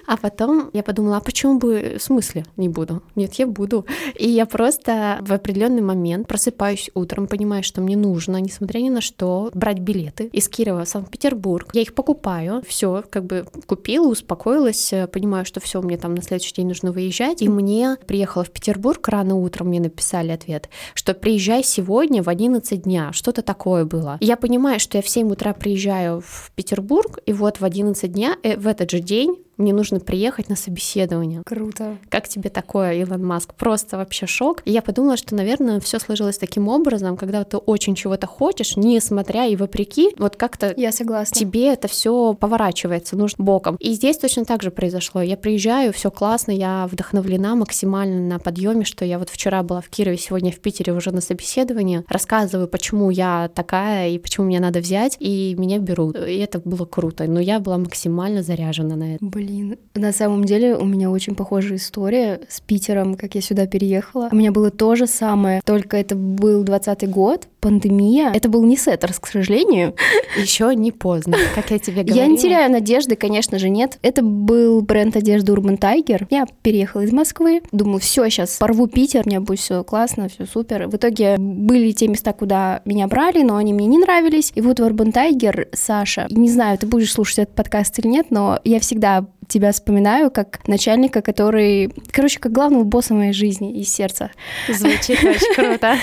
А 0.07 0.18
потом 0.18 0.69
я 0.74 0.83
подумала, 0.83 1.18
а 1.18 1.21
почему 1.21 1.57
бы, 1.57 1.95
в 1.98 2.03
смысле 2.03 2.45
не 2.57 2.68
буду? 2.68 3.01
Нет, 3.15 3.36
я 3.36 3.48
буду. 3.48 3.86
И 4.15 4.27
я 4.27 4.45
просто 4.45 5.19
в 5.21 5.31
определенный 5.31 5.81
момент 5.81 6.27
просыпаюсь 6.27 6.89
утром, 6.95 7.27
понимаю, 7.27 7.63
что 7.63 7.80
мне 7.80 7.95
нужно, 7.95 8.36
несмотря 8.38 8.80
ни 8.80 8.89
на 8.89 9.00
что, 9.00 9.51
брать 9.53 9.80
билеты 9.80 10.25
из 10.33 10.50
Кирова 10.50 10.83
в 10.83 10.89
Санкт-Петербург. 10.89 11.69
Я 11.71 11.83
их 11.83 11.94
покупаю, 11.94 12.62
все, 12.68 13.06
как 13.09 13.25
бы 13.25 13.45
купила, 13.68 14.07
успокоилась, 14.07 14.94
понимаю, 15.13 15.45
что 15.45 15.62
все, 15.62 15.81
мне 15.81 15.98
там 15.98 16.15
на 16.15 16.21
следующий 16.21 16.56
день 16.56 16.68
нужно 16.68 16.92
выезжать. 16.92 17.42
И 17.42 17.48
мне 17.48 17.95
приехала 18.06 18.44
в 18.44 18.51
Петербург 18.51 19.07
рано 19.07 19.36
утром, 19.36 19.68
мне 19.68 19.80
написали 19.80 20.31
ответ, 20.31 20.68
что 20.94 21.13
приезжай 21.13 21.63
сегодня 21.63 22.21
в 22.21 22.27
11 22.27 22.81
дня, 22.81 22.90
что-то 23.11 23.41
такое 23.41 23.85
было. 23.85 24.17
Я 24.21 24.38
понимаю, 24.38 24.79
что 24.79 24.97
я 24.97 25.01
в 25.01 25.09
7 25.09 25.31
утра 25.31 25.53
приезжаю 25.53 26.21
в 26.21 26.51
Петербург, 26.55 27.19
и 27.25 27.33
вот 27.33 27.59
в 27.59 27.65
11 27.65 28.11
дня, 28.11 28.35
э, 28.43 28.57
в 28.57 28.67
этот 28.67 28.91
же 28.91 28.99
день 28.99 29.38
мне 29.61 29.73
нужно 29.73 29.99
приехать 29.99 30.49
на 30.49 30.55
собеседование. 30.55 31.41
Круто. 31.45 31.97
Как 32.09 32.27
тебе 32.27 32.49
такое, 32.49 32.93
Илон 32.93 33.25
Маск? 33.25 33.53
Просто 33.53 33.97
вообще 33.97 34.25
шок. 34.25 34.61
И 34.65 34.71
я 34.71 34.81
подумала, 34.81 35.17
что, 35.17 35.35
наверное, 35.35 35.79
все 35.79 35.99
сложилось 35.99 36.37
таким 36.37 36.67
образом, 36.67 37.17
когда 37.17 37.43
ты 37.43 37.57
очень 37.57 37.95
чего-то 37.95 38.27
хочешь, 38.27 38.75
несмотря 38.75 39.45
и 39.45 39.55
вопреки, 39.55 40.09
вот 40.17 40.35
как-то 40.35 40.73
я 40.75 40.91
согласна. 40.91 41.37
тебе 41.37 41.67
это 41.73 41.87
все 41.87 42.33
поворачивается, 42.33 43.15
нужным 43.15 43.43
боком. 43.43 43.75
И 43.79 43.93
здесь 43.93 44.17
точно 44.17 44.45
так 44.45 44.63
же 44.63 44.71
произошло. 44.71 45.21
Я 45.21 45.37
приезжаю, 45.37 45.93
все 45.93 46.11
классно, 46.11 46.51
я 46.51 46.87
вдохновлена 46.91 47.55
максимально 47.55 48.21
на 48.21 48.39
подъеме, 48.39 48.83
что 48.83 49.05
я 49.05 49.19
вот 49.19 49.29
вчера 49.29 49.63
была 49.63 49.81
в 49.81 49.89
Кирове, 49.89 50.17
сегодня 50.17 50.51
в 50.51 50.59
Питере 50.59 50.93
уже 50.93 51.11
на 51.11 51.21
собеседовании, 51.21 52.03
рассказываю, 52.07 52.67
почему 52.67 53.09
я 53.09 53.49
такая 53.53 54.09
и 54.09 54.17
почему 54.17 54.47
мне 54.47 54.59
надо 54.59 54.79
взять, 54.79 55.17
и 55.19 55.55
меня 55.57 55.79
берут. 55.79 56.15
И 56.15 56.37
это 56.37 56.59
было 56.59 56.85
круто. 56.85 57.25
Но 57.25 57.39
я 57.39 57.59
была 57.59 57.77
максимально 57.77 58.43
заряжена 58.43 58.95
на 58.95 59.15
это. 59.15 59.25
Блин, 59.25 59.50
Блин, 59.51 59.77
на 59.95 60.13
самом 60.13 60.45
деле 60.45 60.77
у 60.77 60.86
меня 60.86 61.12
очень 61.12 61.36
похожая 61.36 61.77
история 61.77 62.39
с 62.48 62.62
Питером, 62.62 63.15
как 63.15 63.36
я 63.36 63.42
сюда 63.42 63.68
переехала. 63.68 64.30
У 64.31 64.36
меня 64.36 64.53
было 64.53 64.71
то 64.71 64.95
же 64.95 65.07
самое, 65.07 65.62
только 65.65 65.98
это 65.98 66.15
был 66.15 66.63
двадцатый 66.63 67.09
год, 67.09 67.50
пандемия. 67.59 68.31
Это 68.33 68.48
был 68.48 68.63
не 68.63 68.77
Setters, 68.77 69.19
к 69.19 69.27
сожалению. 69.27 69.94
Еще 70.38 70.74
не 70.74 70.94
поздно, 70.94 71.38
как 71.53 71.69
я 71.69 71.80
тебе 71.80 72.03
говорила. 72.03 72.15
Я 72.15 72.27
не 72.27 72.38
теряю 72.38 72.71
надежды, 72.71 73.18
конечно 73.18 73.59
же, 73.59 73.68
нет. 73.68 74.00
Это 74.01 74.24
был 74.24 74.81
бренд 74.81 75.18
одежды 75.18 75.51
Urban 75.51 75.77
Tiger. 75.77 76.27
Я 76.30 76.45
переехала 76.62 77.01
из 77.01 77.12
Москвы. 77.12 77.62
Думаю, 77.74 78.00
все, 78.00 78.30
сейчас 78.30 78.57
порву 78.57 78.88
Питер, 78.88 79.24
мне 79.25 79.42
будет 79.42 79.59
все 79.59 79.83
классно, 79.83 80.30
все 80.30 80.45
супер. 80.45 80.88
В 80.88 80.95
итоге 80.95 81.36
были 81.38 81.92
те 81.92 82.07
места, 82.07 82.31
куда 82.31 82.81
меня 82.86 83.07
брали, 83.07 83.44
но 83.44 83.57
они 83.57 83.74
мне 83.74 83.88
не 83.88 83.98
нравились. 83.98 84.53
И 84.56 84.62
вот 84.62 84.80
в 84.80 84.83
Urban 84.83 85.13
Tiger 85.13 85.68
Саша, 85.74 86.27
не 86.30 86.50
знаю, 86.50 86.77
ты 86.77 86.88
будешь 86.88 87.12
слушать 87.12 87.39
этот 87.39 87.56
подкаст 87.56 88.00
или 88.00 88.07
нет, 88.07 88.27
но 88.30 88.59
я 88.63 88.80
всегда 88.80 89.25
тебя 89.51 89.71
вспоминаю 89.71 90.31
как 90.31 90.68
начальника, 90.68 91.21
который, 91.21 91.92
короче, 92.12 92.39
как 92.39 92.51
главного 92.51 92.83
босса 92.83 93.13
моей 93.13 93.33
жизни 93.33 93.74
и 93.80 93.83
сердца. 93.83 94.31
Звучит 94.68 95.19
очень 95.24 95.53
круто. 95.56 95.95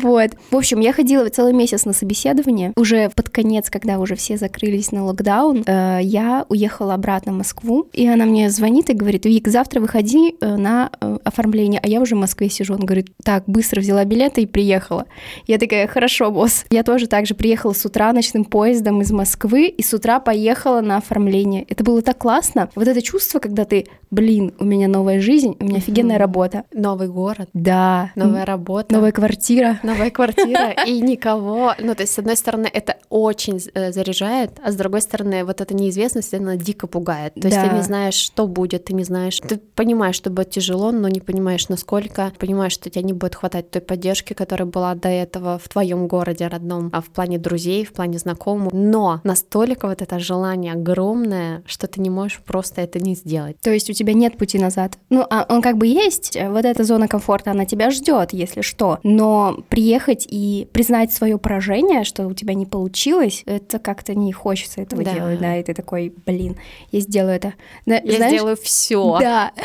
Вот. 0.00 0.30
В 0.50 0.56
общем, 0.56 0.80
я 0.80 0.92
ходила 0.92 1.28
целый 1.28 1.52
месяц 1.52 1.84
на 1.84 1.92
собеседование. 1.92 2.72
Уже 2.76 3.10
под 3.10 3.28
конец, 3.28 3.70
когда 3.70 3.98
уже 3.98 4.14
все 4.14 4.36
закрылись 4.36 4.92
на 4.92 5.04
локдаун, 5.04 5.64
э, 5.66 6.00
я 6.02 6.46
уехала 6.48 6.94
обратно 6.94 7.32
в 7.32 7.36
Москву, 7.36 7.88
и 7.92 8.06
она 8.06 8.24
мне 8.24 8.50
звонит 8.50 8.90
и 8.90 8.92
говорит, 8.92 9.26
Вик, 9.26 9.48
завтра 9.48 9.80
выходи 9.80 10.36
э, 10.40 10.56
на 10.56 10.90
э, 11.00 11.18
оформление, 11.24 11.80
а 11.82 11.88
я 11.88 12.00
уже 12.00 12.14
в 12.14 12.18
Москве 12.18 12.48
сижу. 12.48 12.74
Он 12.74 12.80
говорит, 12.80 13.08
так, 13.24 13.44
быстро 13.46 13.80
взяла 13.80 14.04
билеты 14.04 14.42
и 14.42 14.46
приехала. 14.46 15.06
Я 15.46 15.58
такая, 15.58 15.88
хорошо, 15.88 16.30
босс. 16.30 16.64
Я 16.70 16.84
тоже 16.84 17.06
так 17.08 17.26
же 17.26 17.34
приехала 17.34 17.72
с 17.72 17.84
утра 17.84 18.12
ночным 18.12 18.44
поездом 18.44 19.00
из 19.02 19.10
Москвы, 19.10 19.66
и 19.66 19.82
с 19.82 19.92
утра 19.92 20.20
поехала 20.20 20.80
на 20.80 20.98
оформление 20.98 21.63
это 21.68 21.84
было 21.84 22.02
так 22.02 22.18
классно. 22.18 22.70
Вот 22.74 22.88
это 22.88 23.02
чувство, 23.02 23.38
когда 23.38 23.64
ты, 23.64 23.86
блин, 24.10 24.54
у 24.58 24.64
меня 24.64 24.88
новая 24.88 25.20
жизнь, 25.20 25.56
у 25.58 25.64
меня 25.64 25.78
офигенная 25.78 26.18
работа. 26.18 26.64
Новый 26.72 27.08
город. 27.08 27.48
Да. 27.52 28.10
Новая 28.14 28.44
работа. 28.44 28.94
Новая 28.94 29.12
квартира. 29.12 29.80
Новая 29.82 30.10
квартира. 30.10 30.70
И 30.86 31.00
никого. 31.00 31.74
Ну, 31.78 31.94
то 31.94 32.02
есть, 32.02 32.14
с 32.14 32.18
одной 32.18 32.36
стороны, 32.36 32.68
это 32.72 32.96
очень 33.08 33.60
э, 33.74 33.92
заряжает, 33.92 34.52
а 34.62 34.72
с 34.72 34.76
другой 34.76 35.02
стороны, 35.02 35.44
вот 35.44 35.60
эта 35.60 35.74
неизвестность, 35.74 36.34
она 36.34 36.56
дико 36.56 36.86
пугает. 36.86 37.34
То 37.34 37.48
есть, 37.48 37.60
ты 37.60 37.74
не 37.74 37.82
знаешь, 37.82 38.14
что 38.14 38.46
будет, 38.46 38.84
ты 38.84 38.94
не 38.94 39.04
знаешь. 39.04 39.40
Ты 39.40 39.56
понимаешь, 39.56 40.16
что 40.16 40.30
будет 40.30 40.50
тяжело, 40.50 40.92
но 40.92 41.08
не 41.08 41.20
понимаешь, 41.20 41.68
насколько. 41.68 42.32
Понимаешь, 42.38 42.72
что 42.72 42.90
тебе 42.90 43.02
не 43.04 43.12
будет 43.12 43.34
хватать 43.34 43.70
той 43.70 43.82
поддержки, 43.82 44.32
которая 44.32 44.66
была 44.66 44.94
до 44.94 45.08
этого 45.08 45.58
в 45.58 45.68
твоем 45.68 46.06
городе 46.08 46.46
родном, 46.46 46.90
а 46.92 47.00
в 47.00 47.06
плане 47.06 47.38
друзей, 47.38 47.84
в 47.84 47.92
плане 47.92 48.18
знакомых. 48.18 48.72
Но 48.72 49.20
настолько 49.24 49.88
вот 49.88 50.02
это 50.02 50.18
желание 50.18 50.72
огромное 50.72 51.53
что 51.66 51.86
ты 51.86 52.00
не 52.00 52.10
можешь 52.10 52.40
просто 52.40 52.82
это 52.82 52.98
не 52.98 53.14
сделать. 53.14 53.56
То 53.60 53.70
есть 53.70 53.90
у 53.90 53.92
тебя 53.92 54.12
нет 54.12 54.36
пути 54.36 54.58
назад. 54.58 54.98
Ну, 55.10 55.26
а 55.28 55.46
он 55.48 55.62
как 55.62 55.78
бы 55.78 55.86
есть, 55.86 56.36
вот 56.40 56.64
эта 56.64 56.84
зона 56.84 57.08
комфорта, 57.08 57.50
она 57.50 57.64
тебя 57.64 57.90
ждет, 57.90 58.32
если 58.32 58.60
что. 58.60 58.98
Но 59.02 59.58
приехать 59.68 60.26
и 60.28 60.68
признать 60.72 61.12
свое 61.12 61.38
поражение, 61.38 62.04
что 62.04 62.26
у 62.26 62.34
тебя 62.34 62.54
не 62.54 62.66
получилось, 62.66 63.42
это 63.46 63.78
как-то 63.78 64.14
не 64.14 64.32
хочется 64.32 64.80
этого 64.80 65.04
да. 65.04 65.14
делать, 65.14 65.40
да, 65.40 65.56
и 65.56 65.62
ты 65.62 65.74
такой, 65.74 66.14
блин, 66.26 66.56
я 66.90 67.00
сделаю 67.00 67.36
это. 67.36 67.54
Да, 67.86 67.96
я 67.96 68.16
знаешь, 68.16 68.32
сделаю 68.32 68.56
все. 68.56 69.18
Да. 69.20 69.52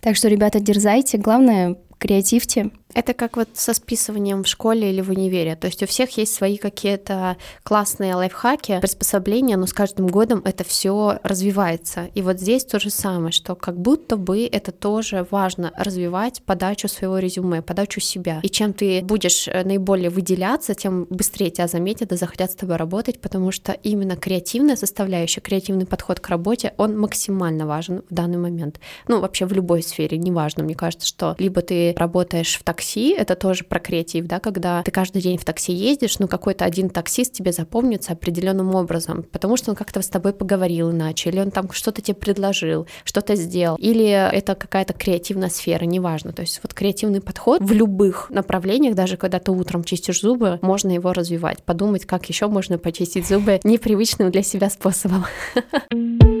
Так 0.00 0.16
что, 0.16 0.28
ребята, 0.28 0.60
дерзайте. 0.60 1.18
Главное, 1.18 1.76
креативьте. 2.04 2.70
Это 2.92 3.12
как 3.12 3.36
вот 3.36 3.48
со 3.54 3.74
списыванием 3.74 4.44
в 4.44 4.46
школе 4.46 4.90
или 4.90 5.00
в 5.00 5.10
универе. 5.10 5.56
То 5.56 5.66
есть 5.66 5.82
у 5.82 5.86
всех 5.86 6.16
есть 6.16 6.32
свои 6.32 6.58
какие-то 6.58 7.36
классные 7.64 8.14
лайфхаки, 8.14 8.78
приспособления, 8.80 9.56
но 9.56 9.66
с 9.66 9.72
каждым 9.72 10.06
годом 10.06 10.42
это 10.44 10.62
все 10.62 11.18
развивается. 11.24 12.10
И 12.14 12.22
вот 12.22 12.38
здесь 12.38 12.64
то 12.64 12.78
же 12.78 12.90
самое, 12.90 13.32
что 13.32 13.56
как 13.56 13.80
будто 13.80 14.16
бы 14.16 14.46
это 14.46 14.70
тоже 14.70 15.26
важно 15.30 15.72
развивать 15.76 16.42
подачу 16.42 16.86
своего 16.86 17.18
резюме, 17.18 17.62
подачу 17.62 18.00
себя. 18.00 18.38
И 18.42 18.48
чем 18.48 18.72
ты 18.74 19.02
будешь 19.02 19.48
э, 19.48 19.64
наиболее 19.64 20.10
выделяться, 20.10 20.74
тем 20.74 21.06
быстрее 21.10 21.50
тебя 21.50 21.66
заметят 21.66 22.12
и 22.12 22.16
захотят 22.16 22.52
с 22.52 22.54
тобой 22.54 22.76
работать, 22.76 23.20
потому 23.20 23.50
что 23.50 23.72
именно 23.72 24.14
креативная 24.14 24.76
составляющая, 24.76 25.40
креативный 25.40 25.86
подход 25.86 26.20
к 26.20 26.28
работе, 26.28 26.74
он 26.76 26.96
максимально 26.96 27.66
важен 27.66 28.02
в 28.08 28.14
данный 28.14 28.38
момент. 28.38 28.78
Ну, 29.08 29.20
вообще 29.20 29.46
в 29.46 29.52
любой 29.52 29.82
сфере, 29.82 30.16
неважно. 30.16 30.62
Мне 30.62 30.76
кажется, 30.76 31.08
что 31.08 31.34
либо 31.38 31.60
ты 31.62 31.93
работаешь 31.98 32.56
в 32.56 32.62
такси, 32.62 33.10
это 33.10 33.36
тоже 33.36 33.64
про 33.64 33.80
креатив, 33.80 34.26
да, 34.26 34.40
когда 34.40 34.82
ты 34.82 34.90
каждый 34.90 35.22
день 35.22 35.38
в 35.38 35.44
такси 35.44 35.72
ездишь, 35.72 36.18
но 36.18 36.28
какой-то 36.28 36.64
один 36.64 36.90
таксист 36.90 37.32
тебе 37.32 37.52
запомнится 37.52 38.12
определенным 38.12 38.74
образом, 38.74 39.24
потому 39.30 39.56
что 39.56 39.70
он 39.70 39.76
как-то 39.76 40.02
с 40.02 40.08
тобой 40.08 40.32
поговорил 40.32 40.90
иначе, 40.90 41.30
или 41.30 41.40
он 41.40 41.50
там 41.50 41.70
что-то 41.72 42.02
тебе 42.02 42.14
предложил, 42.14 42.86
что-то 43.04 43.34
сделал, 43.34 43.76
или 43.76 44.06
это 44.06 44.54
какая-то 44.54 44.92
креативная 44.92 45.48
сфера, 45.48 45.84
неважно. 45.84 46.32
То 46.32 46.42
есть 46.42 46.60
вот 46.62 46.74
креативный 46.74 47.20
подход 47.20 47.60
в 47.62 47.72
любых 47.72 48.30
направлениях, 48.30 48.94
даже 48.94 49.16
когда 49.16 49.38
ты 49.38 49.52
утром 49.52 49.84
чистишь 49.84 50.20
зубы, 50.20 50.58
можно 50.62 50.90
его 50.90 51.12
развивать, 51.12 51.62
подумать, 51.62 52.06
как 52.06 52.28
еще 52.28 52.48
можно 52.48 52.78
почистить 52.78 53.26
зубы 53.26 53.60
непривычным 53.64 54.30
для 54.30 54.42
себя 54.42 54.70
способом. 54.70 55.24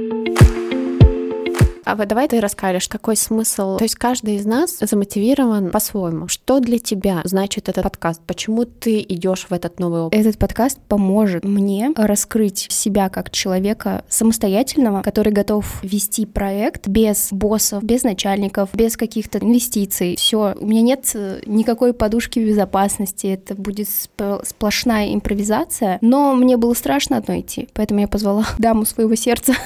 А 1.84 1.96
вот 1.96 2.08
давай 2.08 2.28
ты 2.28 2.40
расскажешь, 2.40 2.88
какой 2.88 3.16
смысл. 3.16 3.76
То 3.76 3.84
есть 3.84 3.96
каждый 3.96 4.36
из 4.36 4.46
нас 4.46 4.78
замотивирован 4.80 5.70
по-своему. 5.70 6.28
Что 6.28 6.60
для 6.60 6.78
тебя 6.78 7.20
значит 7.24 7.68
этот 7.68 7.84
подкаст? 7.84 8.22
Почему 8.26 8.64
ты 8.64 9.04
идешь 9.06 9.46
в 9.48 9.52
этот 9.52 9.78
новый 9.78 10.02
опыт? 10.02 10.18
Этот 10.18 10.38
подкаст 10.38 10.78
поможет 10.88 11.44
мне 11.44 11.92
раскрыть 11.94 12.66
себя 12.70 13.10
как 13.10 13.30
человека 13.30 14.04
самостоятельного, 14.08 15.02
который 15.02 15.32
готов 15.32 15.82
вести 15.82 16.24
проект 16.24 16.88
без 16.88 17.28
боссов, 17.30 17.84
без 17.84 18.02
начальников, 18.02 18.70
без 18.72 18.96
каких-то 18.96 19.38
инвестиций. 19.38 20.16
Все, 20.16 20.54
у 20.58 20.66
меня 20.66 20.80
нет 20.80 21.10
э, 21.14 21.42
никакой 21.44 21.92
подушки 21.92 22.38
безопасности, 22.38 23.26
это 23.26 23.54
будет 23.54 23.88
сплошная 23.88 25.14
импровизация, 25.14 25.98
но 26.00 26.34
мне 26.34 26.56
было 26.56 26.72
страшно 26.74 27.18
одной 27.18 27.40
идти, 27.40 27.68
поэтому 27.74 28.00
я 28.00 28.08
позвала 28.08 28.46
даму 28.58 28.86
своего 28.86 29.14
сердца. 29.14 29.52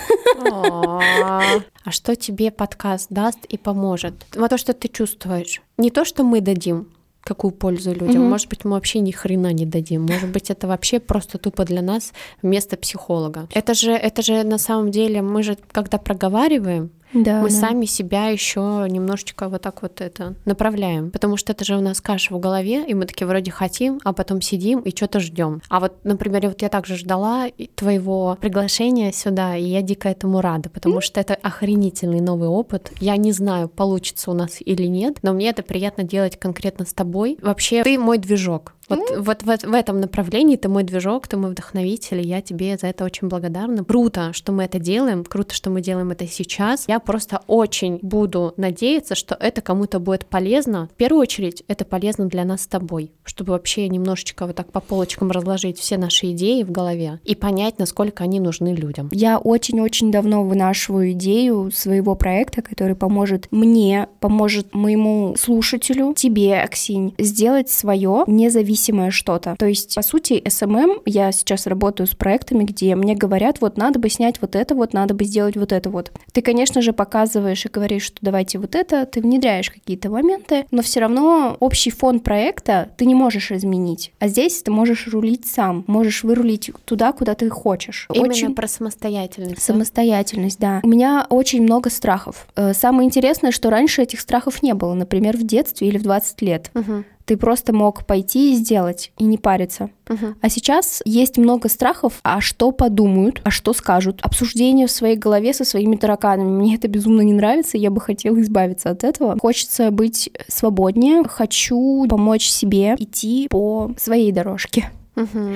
А 1.84 1.90
что 1.90 2.07
тебе 2.14 2.50
подкаст 2.50 3.08
даст 3.10 3.44
и 3.44 3.58
поможет? 3.58 4.26
Вот 4.34 4.50
то, 4.50 4.58
что 4.58 4.72
ты 4.72 4.88
чувствуешь. 4.88 5.62
Не 5.76 5.90
то, 5.90 6.04
что 6.04 6.24
мы 6.24 6.40
дадим, 6.40 6.88
какую 7.28 7.50
пользу 7.50 7.92
людям. 7.92 8.22
Угу. 8.22 8.30
Может 8.30 8.48
быть, 8.48 8.64
мы 8.64 8.70
вообще 8.72 9.00
ни 9.00 9.10
хрена 9.10 9.52
не 9.52 9.66
дадим. 9.66 10.06
Может 10.06 10.30
быть, 10.30 10.50
это 10.50 10.66
вообще 10.66 10.98
просто 10.98 11.38
тупо 11.38 11.64
для 11.64 11.82
нас 11.82 12.12
вместо 12.42 12.76
психолога. 12.76 13.48
Это 13.54 13.74
же, 13.74 13.92
это 13.92 14.22
же 14.22 14.44
на 14.44 14.58
самом 14.58 14.90
деле, 14.90 15.20
мы 15.20 15.42
же 15.42 15.58
когда 15.72 15.98
проговариваем, 15.98 16.90
да, 17.12 17.40
мы 17.40 17.48
да. 17.48 17.54
сами 17.54 17.84
себя 17.84 18.28
еще 18.28 18.86
немножечко 18.88 19.48
вот 19.48 19.62
так 19.62 19.82
вот 19.82 20.00
это 20.00 20.34
направляем, 20.44 21.10
потому 21.10 21.36
что 21.36 21.52
это 21.52 21.64
же 21.64 21.76
у 21.76 21.80
нас 21.80 22.00
каша 22.00 22.34
в 22.34 22.40
голове, 22.40 22.84
и 22.86 22.94
мы 22.94 23.06
такие 23.06 23.26
вроде 23.26 23.50
хотим, 23.50 24.00
а 24.04 24.12
потом 24.12 24.40
сидим 24.40 24.80
и 24.80 24.94
что-то 24.94 25.20
ждем. 25.20 25.62
А 25.68 25.80
вот, 25.80 26.04
например, 26.04 26.48
вот 26.48 26.62
я 26.62 26.68
также 26.68 26.96
ждала 26.96 27.48
твоего 27.74 28.36
приглашения 28.40 29.12
сюда, 29.12 29.56
и 29.56 29.64
я 29.64 29.82
дико 29.82 30.08
этому 30.08 30.40
рада, 30.40 30.68
потому 30.68 31.00
что 31.00 31.20
это 31.20 31.34
охренительный 31.34 32.20
новый 32.20 32.48
опыт. 32.48 32.92
Я 33.00 33.16
не 33.16 33.32
знаю, 33.32 33.68
получится 33.68 34.30
у 34.30 34.34
нас 34.34 34.58
или 34.60 34.84
нет, 34.84 35.18
но 35.22 35.32
мне 35.32 35.50
это 35.50 35.62
приятно 35.62 36.04
делать 36.04 36.38
конкретно 36.38 36.84
с 36.84 36.92
тобой. 36.92 37.38
Вообще, 37.42 37.82
ты 37.82 37.98
мой 37.98 38.18
движок. 38.18 38.74
Вот, 38.88 38.98
mm. 38.98 39.20
вот, 39.20 39.42
вот 39.42 39.62
в 39.64 39.74
этом 39.74 40.00
направлении 40.00 40.56
ты 40.56 40.68
мой 40.68 40.82
движок, 40.82 41.28
ты 41.28 41.36
мой 41.36 41.50
вдохновитель, 41.50 42.20
и 42.20 42.26
я 42.26 42.40
тебе 42.40 42.76
за 42.78 42.88
это 42.88 43.04
очень 43.04 43.28
благодарна. 43.28 43.84
Круто, 43.84 44.32
что 44.32 44.52
мы 44.52 44.64
это 44.64 44.78
делаем, 44.78 45.24
круто, 45.24 45.54
что 45.54 45.70
мы 45.70 45.80
делаем 45.80 46.10
это 46.10 46.26
сейчас. 46.26 46.86
Я 46.88 46.98
просто 46.98 47.42
очень 47.46 47.98
буду 48.02 48.54
надеяться, 48.56 49.14
что 49.14 49.34
это 49.34 49.60
кому-то 49.60 49.98
будет 49.98 50.26
полезно. 50.26 50.88
В 50.92 50.96
первую 50.96 51.20
очередь, 51.20 51.62
это 51.68 51.84
полезно 51.84 52.26
для 52.26 52.44
нас 52.44 52.62
с 52.62 52.66
тобой, 52.66 53.12
чтобы 53.24 53.52
вообще 53.52 53.88
немножечко 53.88 54.46
вот 54.46 54.56
так 54.56 54.72
по 54.72 54.80
полочкам 54.80 55.30
разложить 55.30 55.78
все 55.78 55.98
наши 55.98 56.32
идеи 56.32 56.62
в 56.62 56.70
голове 56.70 57.20
и 57.24 57.34
понять, 57.34 57.78
насколько 57.78 58.24
они 58.24 58.40
нужны 58.40 58.74
людям. 58.74 59.10
Я 59.12 59.38
очень-очень 59.38 60.10
давно 60.10 60.44
вынашиваю 60.44 61.12
идею 61.12 61.70
своего 61.72 62.14
проекта, 62.14 62.62
который 62.62 62.96
поможет 62.96 63.48
мне, 63.50 64.08
поможет 64.20 64.74
моему 64.74 65.34
слушателю, 65.38 66.14
тебе, 66.14 66.60
Аксинь, 66.60 67.14
сделать 67.18 67.68
свое 67.68 68.24
независимое 68.26 68.77
независимое 68.78 69.10
что-то. 69.10 69.56
То 69.58 69.66
есть, 69.66 69.94
по 69.94 70.02
сути, 70.02 70.42
SMM, 70.44 71.02
я 71.06 71.32
сейчас 71.32 71.66
работаю 71.66 72.06
с 72.06 72.14
проектами, 72.14 72.64
где 72.64 72.94
мне 72.94 73.14
говорят, 73.14 73.60
вот 73.60 73.76
надо 73.76 73.98
бы 73.98 74.08
снять 74.08 74.40
вот 74.40 74.54
это, 74.54 74.74
вот 74.74 74.92
надо 74.92 75.14
бы 75.14 75.24
сделать 75.24 75.56
вот 75.56 75.72
это 75.72 75.90
вот. 75.90 76.12
Ты, 76.32 76.42
конечно 76.42 76.82
же, 76.82 76.92
показываешь 76.92 77.64
и 77.64 77.68
говоришь, 77.68 78.04
что 78.04 78.18
давайте 78.20 78.58
вот 78.58 78.74
это, 78.74 79.06
ты 79.06 79.20
внедряешь 79.20 79.70
какие-то 79.70 80.10
моменты, 80.10 80.66
но 80.70 80.82
все 80.82 81.00
равно 81.00 81.56
общий 81.60 81.90
фон 81.90 82.20
проекта 82.20 82.90
ты 82.96 83.06
не 83.06 83.14
можешь 83.14 83.50
изменить. 83.52 84.12
А 84.18 84.28
здесь 84.28 84.62
ты 84.62 84.70
можешь 84.70 85.08
рулить 85.08 85.46
сам, 85.46 85.84
можешь 85.86 86.22
вырулить 86.22 86.70
туда, 86.84 87.12
куда 87.12 87.34
ты 87.34 87.48
хочешь. 87.50 88.06
Именно 88.12 88.28
очень... 88.28 88.54
про 88.54 88.68
самостоятельность. 88.68 89.62
Самостоятельность, 89.62 90.58
да? 90.58 90.68
да. 90.68 90.80
У 90.82 90.88
меня 90.88 91.26
очень 91.28 91.62
много 91.62 91.90
страхов. 91.90 92.46
Э, 92.56 92.72
самое 92.74 93.06
интересное, 93.06 93.50
что 93.50 93.70
раньше 93.70 94.02
этих 94.02 94.20
страхов 94.20 94.62
не 94.62 94.74
было, 94.74 94.94
например, 94.94 95.36
в 95.36 95.44
детстве 95.44 95.88
или 95.88 95.98
в 95.98 96.02
20 96.02 96.42
лет. 96.42 96.70
Угу 96.74 97.04
ты 97.28 97.36
просто 97.36 97.74
мог 97.74 98.06
пойти 98.06 98.52
и 98.52 98.56
сделать, 98.56 99.12
и 99.18 99.24
не 99.24 99.36
париться. 99.36 99.90
Угу. 100.08 100.36
А 100.40 100.48
сейчас 100.48 101.02
есть 101.04 101.36
много 101.36 101.68
страхов, 101.68 102.20
а 102.22 102.40
что 102.40 102.72
подумают, 102.72 103.42
а 103.44 103.50
что 103.50 103.74
скажут. 103.74 104.20
Обсуждение 104.22 104.86
в 104.86 104.90
своей 104.90 105.16
голове 105.16 105.52
со 105.52 105.66
своими 105.66 105.96
тараканами. 105.96 106.48
Мне 106.48 106.76
это 106.76 106.88
безумно 106.88 107.20
не 107.20 107.34
нравится, 107.34 107.76
я 107.76 107.90
бы 107.90 108.00
хотела 108.00 108.40
избавиться 108.40 108.88
от 108.88 109.04
этого. 109.04 109.36
Хочется 109.38 109.90
быть 109.90 110.30
свободнее, 110.48 111.22
хочу 111.24 112.06
помочь 112.08 112.48
себе 112.48 112.94
идти 112.98 113.46
по 113.50 113.92
своей 113.98 114.32
дорожке. 114.32 114.90
Угу. 115.16 115.50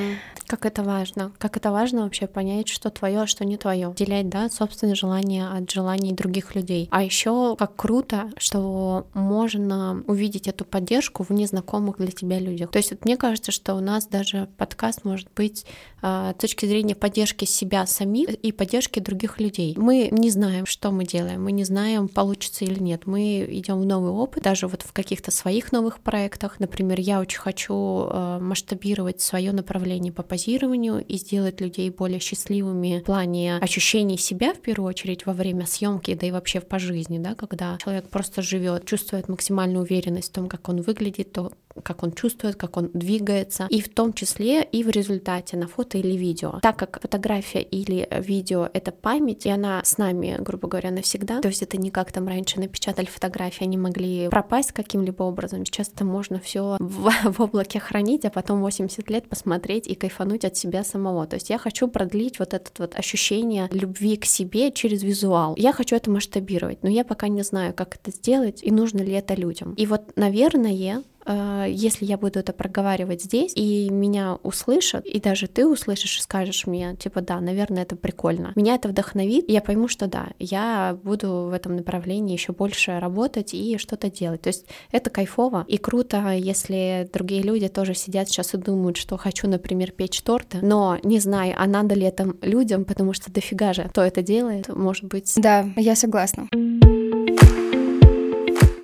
Как 0.52 0.66
это 0.66 0.82
важно. 0.82 1.32
Как 1.38 1.56
это 1.56 1.73
важно 1.73 2.02
вообще 2.02 2.26
понять, 2.26 2.68
что 2.68 2.90
твое, 2.90 3.23
а 3.23 3.26
что 3.26 3.47
не 3.47 3.56
твое. 3.56 3.94
Делять, 3.97 4.28
да, 4.28 4.50
собственные 4.50 4.94
желания 4.94 5.49
от 5.49 5.71
желаний 5.71 6.12
других 6.12 6.54
людей. 6.54 6.88
А 6.90 7.02
еще 7.02 7.56
как 7.56 7.75
круто, 7.75 8.30
что 8.37 9.06
можно 9.14 10.04
увидеть 10.06 10.49
эту 10.49 10.66
поддержку 10.66 11.23
в 11.23 11.30
незнакомых 11.30 11.97
для 11.97 12.11
тебя 12.11 12.38
людях. 12.38 12.71
То 12.71 12.76
есть 12.76 12.90
вот 12.90 13.06
мне 13.06 13.16
кажется, 13.16 13.50
что 13.50 13.75
у 13.75 13.80
нас 13.80 14.06
даже 14.06 14.50
подкаст 14.59 15.06
может 15.06 15.28
быть 15.35 15.64
э, 16.02 16.35
с 16.37 16.38
точки 16.38 16.66
зрения 16.66 16.94
поддержки 16.94 17.47
себя 17.47 17.87
самих 17.87 18.28
и 18.28 18.52
поддержки 18.52 19.00
других 19.00 19.40
людей. 19.40 19.75
Мы 19.78 20.11
не 20.12 20.28
знаем, 20.28 20.66
что 20.66 20.90
мы 20.90 21.06
делаем, 21.06 21.44
мы 21.44 21.52
не 21.52 21.64
знаем, 21.64 22.09
получится 22.09 22.66
или 22.66 22.78
нет. 22.78 23.06
Мы 23.06 23.47
идем 23.49 23.80
в 23.80 23.87
новый 23.87 24.11
опыт, 24.11 24.42
даже 24.42 24.68
вот 24.68 24.82
в 24.82 24.92
каких-то 24.92 25.30
своих 25.30 25.73
новых 25.73 26.00
проектах. 26.00 26.61
Например, 26.61 27.00
я 27.00 27.21
очень 27.21 27.40
хочу 27.40 27.75
э, 27.75 28.38
масштабировать 28.38 29.23
свое 29.23 29.52
направление 29.52 30.12
по 30.12 30.23
позиции 30.23 30.42
позированию 30.43 31.05
и 31.05 31.17
сделать 31.19 31.61
людей 31.61 31.91
более 31.91 32.19
счастливыми 32.19 33.01
в 33.01 33.05
плане 33.05 33.59
ощущений 33.59 34.19
себя 34.19 34.53
в 34.53 34.61
первую 34.61 34.89
очередь 34.89 35.25
во 35.27 35.33
время 35.33 35.67
съемки, 35.67 36.15
да 36.15 36.27
и 36.27 36.31
вообще 36.31 36.61
по 36.61 36.79
жизни, 36.79 37.19
да, 37.19 37.35
когда 37.35 37.79
человек 37.83 38.09
просто 38.09 38.43
живет, 38.43 38.85
чувствует 38.85 39.29
максимальную 39.29 39.83
уверенность 39.83 40.31
в 40.31 40.33
том, 40.33 40.49
как 40.49 40.69
он 40.69 40.83
выглядит, 40.83 41.33
то, 41.33 41.53
как 41.83 42.03
он 42.03 42.13
чувствует, 42.13 42.57
как 42.57 42.77
он 42.77 42.91
двигается, 42.93 43.67
и 43.71 43.81
в 43.81 43.89
том 43.89 44.13
числе 44.13 44.65
и 44.65 44.83
в 44.83 44.91
результате 44.91 45.57
на 45.57 45.69
фото 45.69 45.99
или 45.99 46.17
видео. 46.17 46.59
Так 46.61 46.77
как 46.77 47.01
фотография 47.01 47.63
или 47.63 48.09
видео— 48.11 48.69
это 48.73 48.91
память, 48.91 49.47
и 49.47 49.51
она 49.51 49.83
с 49.85 49.97
нами, 49.99 50.37
грубо 50.41 50.69
говоря, 50.69 50.91
навсегда, 50.91 51.41
то 51.41 51.49
есть 51.49 51.63
это 51.63 51.77
не 51.77 51.91
как 51.91 52.11
там 52.13 52.27
раньше 52.27 52.59
напечатали 52.59 53.07
фотографии, 53.07 53.65
они 53.65 53.77
могли 53.77 54.29
пропасть 54.29 54.73
каким-либо 54.73 55.23
образом. 55.23 55.65
Сейчас 55.65 55.89
это 55.89 56.05
можно 56.05 56.41
все 56.41 56.77
в, 56.81 57.11
в 57.33 57.41
облаке 57.41 57.79
хранить, 57.79 58.25
а 58.25 58.31
потом 58.31 58.61
80 58.61 59.09
лет 59.09 59.29
посмотреть 59.29 59.87
и 59.87 59.95
кайфануть 59.95 60.32
от 60.45 60.57
себя 60.57 60.85
самого. 60.85 61.27
То 61.27 61.37
есть 61.37 61.51
я 61.51 61.59
хочу 61.59 61.89
продлить 61.89 62.39
вот 62.39 62.55
это 62.55 62.71
вот 62.79 62.99
ощущение 62.99 63.69
любви 63.73 64.17
к 64.17 64.25
себе 64.25 64.71
через 64.71 65.03
визуал. 65.03 65.55
Я 65.57 65.73
хочу 65.73 65.97
это 65.97 66.11
масштабировать, 66.11 66.83
но 66.83 66.91
я 66.91 67.05
пока 67.05 67.29
не 67.29 67.43
знаю, 67.43 67.75
как 67.75 67.97
это 67.97 68.11
сделать 68.11 68.62
и 68.62 68.71
нужно 68.71 68.99
ли 68.99 69.12
это 69.12 69.35
людям. 69.35 69.75
И 69.75 69.87
вот, 69.87 70.17
наверное, 70.17 71.03
если 71.26 72.05
я 72.05 72.19
буду 72.19 72.38
это 72.38 72.52
проговаривать 72.52 73.23
здесь, 73.23 73.52
и 73.55 73.88
меня 73.91 74.38
услышат, 74.43 75.07
и 75.07 75.21
даже 75.21 75.47
ты 75.47 75.67
услышишь 75.67 76.19
и 76.19 76.23
скажешь 76.23 76.67
мне, 76.67 76.97
типа, 76.97 77.21
да, 77.21 77.41
наверное, 77.41 77.83
это 77.83 77.97
прикольно. 77.97 78.52
Меня 78.57 78.75
это 78.75 78.88
вдохновит, 78.88 79.49
и 79.49 79.52
я 79.52 79.61
пойму, 79.61 79.88
что 79.88 80.07
да, 80.07 80.29
я 80.38 80.99
буду 81.02 81.49
в 81.50 81.52
этом 81.52 81.76
направлении 81.76 82.33
еще 82.33 82.52
больше 82.52 82.99
работать 82.99 83.55
и 83.55 83.79
что-то 83.79 84.11
делать. 84.11 84.43
То 84.43 84.49
есть 84.49 84.67
это 84.91 85.11
кайфово 85.11 85.64
и 85.69 85.79
круто, 85.79 86.33
если 86.33 87.09
другие 87.12 87.43
люди 87.43 87.69
тоже 87.69 87.95
сидят 87.95 88.29
сейчас 88.29 88.55
и 88.55 88.59
думают, 88.59 88.97
что 88.97 89.17
хочу, 89.17 89.49
например, 89.49 89.93
печь 89.93 90.23
торты, 90.23 90.59
но 90.62 90.99
не 91.02 91.21
знаю, 91.21 91.55
а 91.57 91.67
надо 91.67 91.95
ли 91.95 92.05
это 92.05 92.35
людям, 92.43 92.85
потому 92.85 93.12
что 93.12 93.33
дофига 93.33 93.73
же 93.73 93.85
кто 93.85 94.02
это 94.02 94.23
делает, 94.23 94.69
может 94.69 95.05
быть. 95.05 95.33
Да, 95.37 95.69
я 95.76 95.97
согласна. 95.97 96.49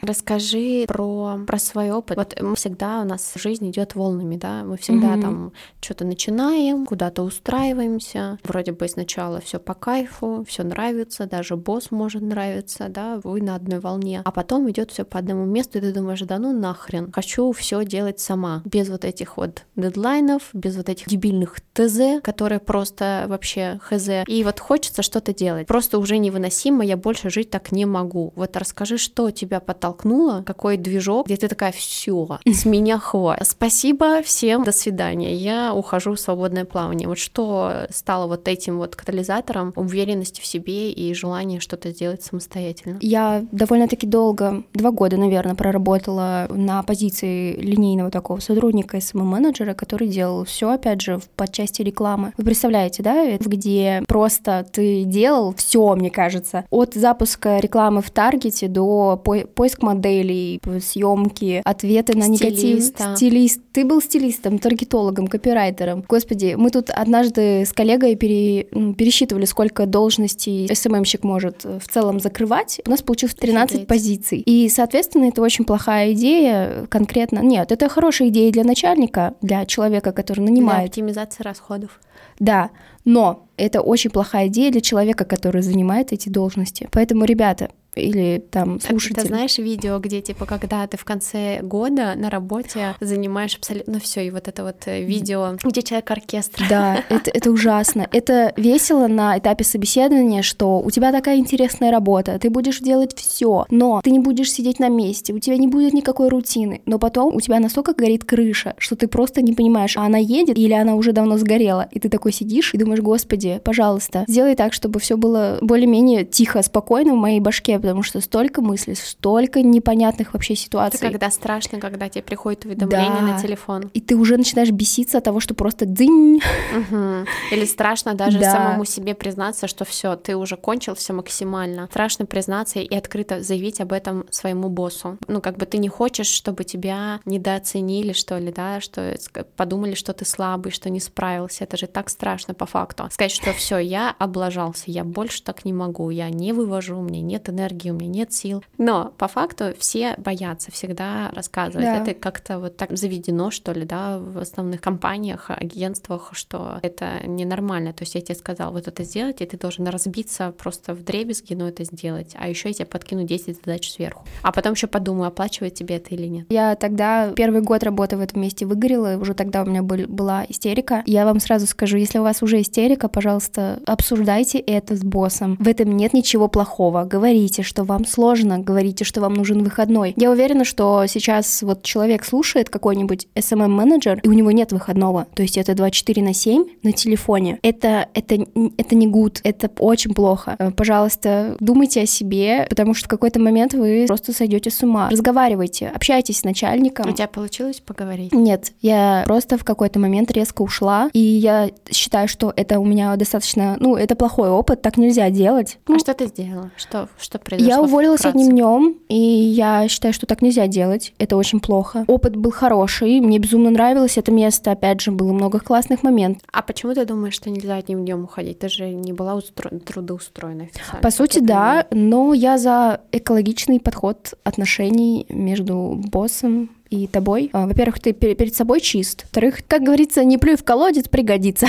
Расскажи 0.09 0.87
про, 0.89 1.39
про 1.47 1.59
свой 1.59 1.91
опыт. 1.91 2.17
Вот 2.17 2.35
мы 2.41 2.57
всегда 2.57 3.03
у 3.03 3.05
нас 3.05 3.33
жизнь 3.35 3.69
идет 3.69 3.95
волнами, 3.95 4.37
да, 4.37 4.65
мы 4.65 4.79
всегда 4.79 5.09
mm-hmm. 5.09 5.21
там 5.21 5.53
что-то 5.83 6.07
начинаем, 6.07 6.87
куда-то 6.87 7.23
устраиваемся. 7.23 8.39
Вроде 8.43 8.73
бы 8.73 8.89
сначала 8.89 9.43
все 9.43 9.59
по 9.59 9.75
кайфу, 9.75 10.47
все 10.49 10.63
нравится, 10.63 11.27
даже 11.27 11.57
босс 11.57 11.91
может 11.91 12.23
нравиться, 12.23 12.89
да, 12.89 13.21
вы 13.23 13.43
на 13.43 13.55
одной 13.55 13.81
волне. 13.81 14.23
А 14.25 14.31
потом 14.31 14.71
идет 14.71 14.93
все 14.93 15.05
по 15.05 15.19
одному 15.19 15.45
месту, 15.45 15.77
и 15.77 15.83
ты 15.83 15.93
думаешь, 15.93 16.21
да 16.21 16.39
ну 16.39 16.59
нахрен, 16.59 17.13
хочу 17.13 17.53
все 17.53 17.85
делать 17.85 18.19
сама, 18.19 18.63
без 18.65 18.89
вот 18.89 19.05
этих 19.05 19.37
вот 19.37 19.67
дедлайнов, 19.77 20.49
без 20.55 20.79
вот 20.79 20.89
этих 20.89 21.07
дебильных 21.07 21.61
ТЗ, 21.75 22.23
которые 22.23 22.61
просто 22.61 23.27
вообще 23.29 23.79
хз. 23.83 24.09
И 24.27 24.43
вот 24.43 24.59
хочется 24.59 25.03
что-то 25.03 25.35
делать. 25.35 25.67
Просто 25.67 25.99
уже 25.99 26.17
невыносимо, 26.17 26.83
я 26.83 26.97
больше 26.97 27.29
жить 27.29 27.51
так 27.51 27.73
не 27.73 27.85
могу. 27.85 28.33
Вот 28.37 28.57
расскажи, 28.57 28.97
что 28.97 29.31
тебя 29.31 29.61
подтолкнуло 29.61 29.98
столкнула, 29.99 30.43
какой 30.47 30.77
движок, 30.77 31.27
где 31.27 31.37
ты 31.37 31.49
такая, 31.49 31.73
все, 31.73 32.39
с 32.45 32.65
меня 32.65 32.99
хватит. 32.99 33.47
Спасибо 33.47 34.23
всем, 34.23 34.65
до 34.65 34.73
свидания. 34.73 35.35
Я 35.35 35.75
ухожу 35.75 36.15
в 36.15 36.21
свободное 36.21 36.65
плавание. 36.65 37.09
Вот 37.09 37.19
что 37.19 37.87
стало 37.91 38.27
вот 38.27 38.47
этим 38.49 38.79
вот 38.79 38.97
катализатором 38.97 39.73
уверенности 39.77 40.41
в 40.41 40.47
себе 40.47 40.91
и 40.93 41.13
желания 41.15 41.61
что-то 41.61 41.91
сделать 41.91 42.23
самостоятельно? 42.23 42.99
Я 43.01 43.45
довольно-таки 43.53 44.07
долго, 44.07 44.63
два 44.73 44.91
года, 44.91 45.17
наверное, 45.17 45.55
проработала 45.55 46.47
на 46.51 46.83
позиции 46.83 47.57
линейного 47.57 48.11
такого 48.11 48.41
сотрудника 48.41 48.99
SMM-менеджера, 48.99 49.75
который 49.75 50.09
делал 50.09 50.45
все, 50.45 50.71
опять 50.71 51.01
же, 51.01 51.19
в 51.19 51.51
части 51.51 51.83
рекламы. 51.83 52.33
Вы 52.37 52.45
представляете, 52.45 53.03
да, 53.03 53.37
где 53.39 54.03
просто 54.07 54.67
ты 54.71 55.05
делал 55.05 55.55
все, 55.57 55.95
мне 55.97 56.11
кажется, 56.11 56.65
от 56.71 56.95
запуска 56.95 57.59
рекламы 57.59 58.03
в 58.03 58.11
Таргете 58.11 58.69
до 58.69 59.21
по 59.23 59.39
поиск 59.41 59.83
моделей, 59.89 60.61
съемки, 60.81 61.63
ответы 61.65 62.17
на 62.17 62.29
негатив. 62.29 62.85
Стилист. 63.17 63.61
Ты 63.73 63.85
был 63.85 64.03
стилистом, 64.03 64.59
таргетологом, 64.59 65.27
копирайтером. 65.29 66.05
Господи, 66.09 66.55
мы 66.59 66.71
тут 66.71 66.91
однажды 66.91 67.65
с 67.65 67.73
коллегой 67.73 68.17
пере, 68.17 68.65
пересчитывали, 68.65 69.45
сколько 69.45 69.87
должностей 69.87 70.69
СММщик 70.75 71.25
может 71.25 71.65
в 71.65 71.89
целом 71.89 72.21
закрывать. 72.21 72.81
У 72.87 72.91
нас 72.91 73.03
получилось 73.03 73.35
13 73.35 73.71
Офигеть. 73.71 73.89
позиций. 73.89 74.39
И, 74.39 74.69
соответственно, 74.69 75.25
это 75.25 75.43
очень 75.43 75.65
плохая 75.65 76.13
идея 76.13 76.87
конкретно. 76.89 77.41
Нет, 77.41 77.73
это 77.73 77.89
хорошая 77.89 78.29
идея 78.29 78.53
для 78.53 78.65
начальника, 78.65 79.35
для 79.43 79.65
человека, 79.65 80.13
который 80.13 80.41
нанимает. 80.41 80.81
Для 80.81 80.89
оптимизации 80.89 81.43
расходов. 81.43 82.01
Да, 82.39 82.71
но 83.05 83.49
это 83.57 83.81
очень 83.81 84.11
плохая 84.11 84.49
идея 84.49 84.71
для 84.71 84.81
человека, 84.81 85.25
который 85.25 85.63
занимает 85.63 86.13
эти 86.13 86.29
должности. 86.29 86.89
Поэтому, 86.93 87.25
ребята, 87.25 87.71
или 87.99 88.43
там 88.51 88.81
слушатель. 88.81 89.23
Ты 89.23 89.27
знаешь 89.27 89.59
видео, 89.59 89.99
где 89.99 90.21
типа 90.21 90.47
когда 90.47 90.87
ты 90.87 90.97
в 90.97 91.05
конце 91.05 91.61
года 91.63 92.15
на 92.17 92.31
работе 92.31 92.95
занимаешь 93.01 93.57
абсолютно 93.57 93.95
ну, 93.95 94.01
все, 94.01 94.27
и 94.27 94.31
вот 94.31 94.49
это 94.49 94.63
вот 94.63 94.77
э, 94.87 95.03
видео, 95.03 95.57
где 95.63 95.83
человек 95.83 96.11
оркестр. 96.11 96.65
Да, 96.69 97.03
это, 97.09 97.31
это 97.33 97.51
ужасно. 97.51 98.07
Это 98.13 98.53
весело 98.57 99.09
на 99.09 99.39
этапе 99.39 99.65
собеседования, 99.65 100.43
что 100.43 100.81
у 100.81 100.91
тебя 100.91 101.11
такая 101.11 101.39
интересная 101.39 101.91
работа, 101.91 102.39
ты 102.39 102.51
будешь 102.51 102.81
делать 102.81 103.17
все, 103.17 103.67
но 103.71 104.01
ты 104.03 104.11
не 104.11 104.19
будешь 104.19 104.53
сидеть 104.53 104.79
на 104.79 104.89
месте, 104.89 105.33
у 105.33 105.39
тебя 105.39 105.57
не 105.57 105.67
будет 105.67 105.95
никакой 105.95 106.29
рутины, 106.29 106.83
но 106.87 106.99
потом 106.99 107.35
у 107.35 107.41
тебя 107.41 107.59
настолько 107.61 107.95
горит 107.95 108.25
крыша, 108.25 108.75
что 108.79 108.95
ты 108.95 109.09
просто 109.09 109.43
не 109.43 109.55
понимаешь, 109.55 109.97
а 109.97 110.05
она 110.05 110.19
едет 110.19 110.59
или 110.59 110.73
она 110.73 110.95
уже 110.95 111.13
давно 111.13 111.39
сгорела, 111.39 111.89
и 111.91 111.99
ты 111.99 112.09
такой 112.09 112.28
сидишь 112.33 112.75
и 112.75 112.79
думаешь, 112.79 113.01
господи, 113.01 113.61
пожалуйста, 113.65 114.25
сделай 114.27 114.55
так, 114.55 114.73
чтобы 114.73 115.01
все 115.01 115.17
было 115.17 115.59
более-менее 115.61 116.25
тихо, 116.25 116.63
спокойно 116.63 117.15
в 117.15 117.17
моей 117.17 117.41
башке, 117.41 117.79
потому 117.79 118.03
что 118.03 118.21
столько 118.21 118.63
мыслей, 118.63 118.95
столько 118.95 119.63
непонятных 119.63 120.33
вообще 120.33 120.55
ситуаций. 120.55 120.99
Это 120.99 121.09
когда 121.09 121.31
страшно, 121.31 121.79
когда 121.79 122.09
тебе 122.09 122.23
приходит 122.23 122.65
уведомление 122.65 123.21
да. 123.21 123.33
на 123.33 123.41
телефон. 123.41 123.91
И 123.95 124.01
ты 124.01 124.17
уже 124.17 124.37
начинаешь 124.37 124.71
беситься 124.71 125.19
от 125.19 125.25
того, 125.25 125.41
что 125.41 125.55
просто. 125.55 125.85
Угу. 125.85 127.27
Или 127.53 127.65
страшно 127.65 128.15
даже 128.15 128.39
да. 128.39 128.53
самому 128.53 128.85
себе 128.85 129.15
признаться, 129.15 129.67
что 129.67 129.85
все, 129.85 130.17
ты 130.17 130.37
уже 130.37 130.57
кончил 130.57 130.95
все 130.95 131.13
максимально. 131.13 131.87
Страшно 131.91 132.27
признаться 132.27 132.79
и 132.79 132.95
открыто 132.95 133.43
заявить 133.43 133.81
об 133.81 133.93
этом 133.93 134.27
своему 134.31 134.69
боссу. 134.69 135.19
Ну, 135.27 135.41
как 135.41 135.57
бы 135.57 135.67
ты 135.67 135.79
не 135.79 135.89
хочешь, 135.89 136.29
чтобы 136.29 136.65
тебя 136.65 137.21
недооценили, 137.25 138.13
что 138.13 138.39
ли, 138.39 138.53
да, 138.53 138.81
что 138.81 139.17
подумали, 139.57 139.95
что 139.95 140.13
ты 140.13 140.25
слабый, 140.25 140.73
что 140.73 140.91
не 140.91 141.01
справился. 141.01 141.65
Это 141.65 141.77
же 141.77 141.87
так 141.87 142.09
страшно 142.09 142.18
по 142.19 142.67
факту. 142.67 143.09
Сказать, 143.11 143.33
что 143.33 143.53
все, 143.53 143.79
я 143.79 144.15
облажался, 144.19 144.85
я 144.87 145.05
больше 145.05 145.43
так 145.43 145.65
не 145.65 145.73
могу, 145.73 146.11
я 146.11 146.29
не 146.31 146.53
вывожу, 146.53 146.99
у 146.99 147.03
меня 147.03 147.23
нет 147.23 147.49
энергии 147.49 147.69
энергии, 147.69 147.91
у 147.91 147.95
меня 147.95 148.09
нет 148.09 148.33
сил. 148.33 148.65
Но 148.79 149.13
по 149.19 149.29
факту 149.29 149.75
все 149.79 150.15
боятся 150.19 150.71
всегда 150.71 151.31
рассказывать. 151.33 151.87
Да. 151.87 152.03
Это 152.03 152.15
как-то 152.15 152.59
вот 152.59 152.77
так 152.77 152.97
заведено, 152.97 153.51
что 153.51 153.73
ли, 153.73 153.85
да, 153.85 154.19
в 154.19 154.39
основных 154.39 154.81
компаниях, 154.81 155.51
агентствах, 155.51 156.31
что 156.33 156.79
это 156.83 157.27
ненормально. 157.27 157.93
То 157.93 158.03
есть 158.03 158.15
я 158.15 158.21
тебе 158.21 158.35
сказал, 158.35 158.73
вот 158.73 158.89
это 158.89 159.05
сделать, 159.05 159.41
и 159.41 159.47
ты 159.47 159.57
должен 159.57 159.87
разбиться 159.89 160.53
просто 160.53 160.95
в 160.95 161.03
дребезги, 161.03 161.55
но 161.55 161.69
это 161.69 161.85
сделать. 161.85 162.35
А 162.39 162.49
еще 162.49 162.69
я 162.69 162.75
тебе 162.75 162.87
подкину 162.87 163.25
10 163.25 163.57
задач 163.57 163.91
сверху. 163.91 164.25
А 164.43 164.53
потом 164.53 164.73
еще 164.73 164.87
подумаю, 164.87 165.29
оплачивать 165.29 165.75
тебе 165.75 165.97
это 165.97 166.15
или 166.15 166.27
нет. 166.27 166.47
Я 166.51 166.75
тогда 166.77 167.33
первый 167.33 167.63
год 167.63 167.83
работы 167.83 168.17
в 168.17 168.21
этом 168.21 168.41
месте 168.41 168.67
выгорела, 168.67 169.17
уже 169.17 169.35
тогда 169.35 169.63
у 169.63 169.67
меня 169.67 169.83
был, 169.83 170.07
была 170.07 170.45
истерика. 170.49 171.03
Я 171.07 171.25
вам 171.25 171.41
сразу 171.41 171.67
скажу, 171.67 171.97
если 172.09 172.21
у 172.21 172.23
вас 172.23 172.43
уже 172.43 172.63
истерика, 172.63 173.07
пожалуйста, 173.09 173.81
обсуждайте 173.85 174.59
это 174.59 174.97
с 174.97 175.05
боссом. 175.05 175.57
В 175.61 175.69
этом 175.69 175.95
нет 175.95 176.15
ничего 176.15 176.49
плохого. 176.49 177.05
Говорите, 177.05 177.63
что 177.63 177.85
вам 177.85 178.07
сложно, 178.07 178.59
говорите, 178.59 179.05
что 179.05 179.21
вам 179.21 179.35
нужен 179.35 179.63
выходной. 179.63 180.15
Я 180.17 180.31
уверена, 180.31 180.65
что 180.65 181.05
сейчас 181.07 181.63
вот 181.63 181.83
человек 181.83 182.25
слушает 182.25 182.71
какой-нибудь 182.71 183.29
SMM-менеджер, 183.35 184.21
и 184.23 184.29
у 184.29 184.33
него 184.33 184.53
нет 184.53 184.73
выходного. 184.73 185.27
То 185.35 185.43
есть 185.43 185.59
это 185.59 185.75
24 185.75 186.23
на 186.23 186.33
7 186.33 186.65
на 186.83 186.93
телефоне. 186.93 187.59
Это, 187.63 188.09
это, 188.15 188.37
это 188.79 188.95
не 188.95 189.07
good, 189.07 189.41
это 189.45 189.71
очень 189.79 190.15
плохо. 190.15 190.57
Э, 190.59 190.71
пожалуйста, 190.71 191.57
думайте 191.61 192.01
о 192.01 192.07
себе, 192.07 192.67
потому 192.71 192.95
что 192.95 193.05
в 193.05 193.09
какой-то 193.11 193.39
момент 193.39 193.75
вы 193.75 194.07
просто 194.07 194.33
сойдете 194.33 194.71
с 194.71 194.83
ума. 194.83 195.11
Разговаривайте, 195.11 195.89
общайтесь 195.89 196.39
с 196.39 196.45
начальником. 196.45 197.11
У 197.11 197.13
тебя 197.13 197.29
получилось 197.29 197.83
поговорить? 197.85 198.33
Нет, 198.33 198.73
я 198.81 199.25
просто 199.27 199.59
в 199.59 199.65
какой-то 199.65 199.99
момент 199.99 200.31
резко 200.31 200.63
ушла, 200.63 201.11
и 201.13 201.19
я 201.19 201.69
считаю, 201.99 202.29
что 202.29 202.53
это 202.57 202.79
у 202.79 202.85
меня 202.85 203.15
достаточно, 203.17 203.77
ну, 203.81 203.97
это 203.97 204.17
плохой 204.17 204.49
опыт, 204.49 204.81
так 204.83 204.97
нельзя 204.97 205.29
делать. 205.31 205.79
А 205.87 205.93
ну, 205.93 205.99
что 205.99 206.15
ты 206.15 206.27
сделала? 206.27 206.71
Что, 206.77 207.09
что 207.19 207.39
произошло? 207.39 207.69
Я 207.75 207.83
уволилась 207.83 208.21
вкратце. 208.21 208.39
одним 208.39 208.53
днем, 208.53 208.99
и 209.09 209.17
я 209.17 209.89
считаю, 209.89 210.15
что 210.15 210.27
так 210.27 210.43
нельзя 210.43 210.67
делать. 210.67 211.13
Это 211.19 211.37
очень 211.37 211.61
плохо. 211.61 212.05
Опыт 212.07 212.37
был 212.37 212.51
хороший, 212.51 213.21
мне 213.21 213.39
безумно 213.39 213.71
нравилось 213.71 214.17
это 214.17 214.33
место. 214.33 214.71
Опять 214.71 215.01
же, 215.01 215.11
было 215.11 215.33
много 215.33 215.61
классных 215.61 216.03
моментов. 216.03 216.43
А 216.53 216.63
почему 216.63 216.95
ты 216.95 217.05
думаешь, 217.05 217.35
что 217.35 217.51
нельзя 217.51 217.77
одним 217.77 218.05
днем 218.05 218.25
уходить? 218.25 218.59
Ты 218.61 218.69
же 218.69 218.89
не 218.89 219.13
была 219.13 219.35
устро... 219.35 219.71
трудоустроена 219.79 220.65
официально. 220.65 221.03
По 221.03 221.11
сути, 221.11 221.41
да, 221.41 221.87
но 221.91 222.33
я 222.35 222.59
за 222.59 223.01
экологичный 223.13 223.81
подход 223.81 224.35
отношений 224.45 225.27
между 225.29 226.01
боссом 226.07 226.71
и 226.91 227.07
тобой. 227.07 227.51
А, 227.53 227.67
во-первых, 227.67 228.01
ты 228.01 228.13
перед 228.13 228.55
собой 228.55 228.81
чист. 228.81 229.23
Во-вторых, 229.25 229.61
как 229.67 229.83
говорится, 229.83 230.25
не 230.25 230.39
плюй 230.39 230.57
в 230.57 230.65
колодец, 230.65 231.09
пригодится. 231.09 231.67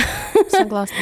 Согласна. 0.50 0.96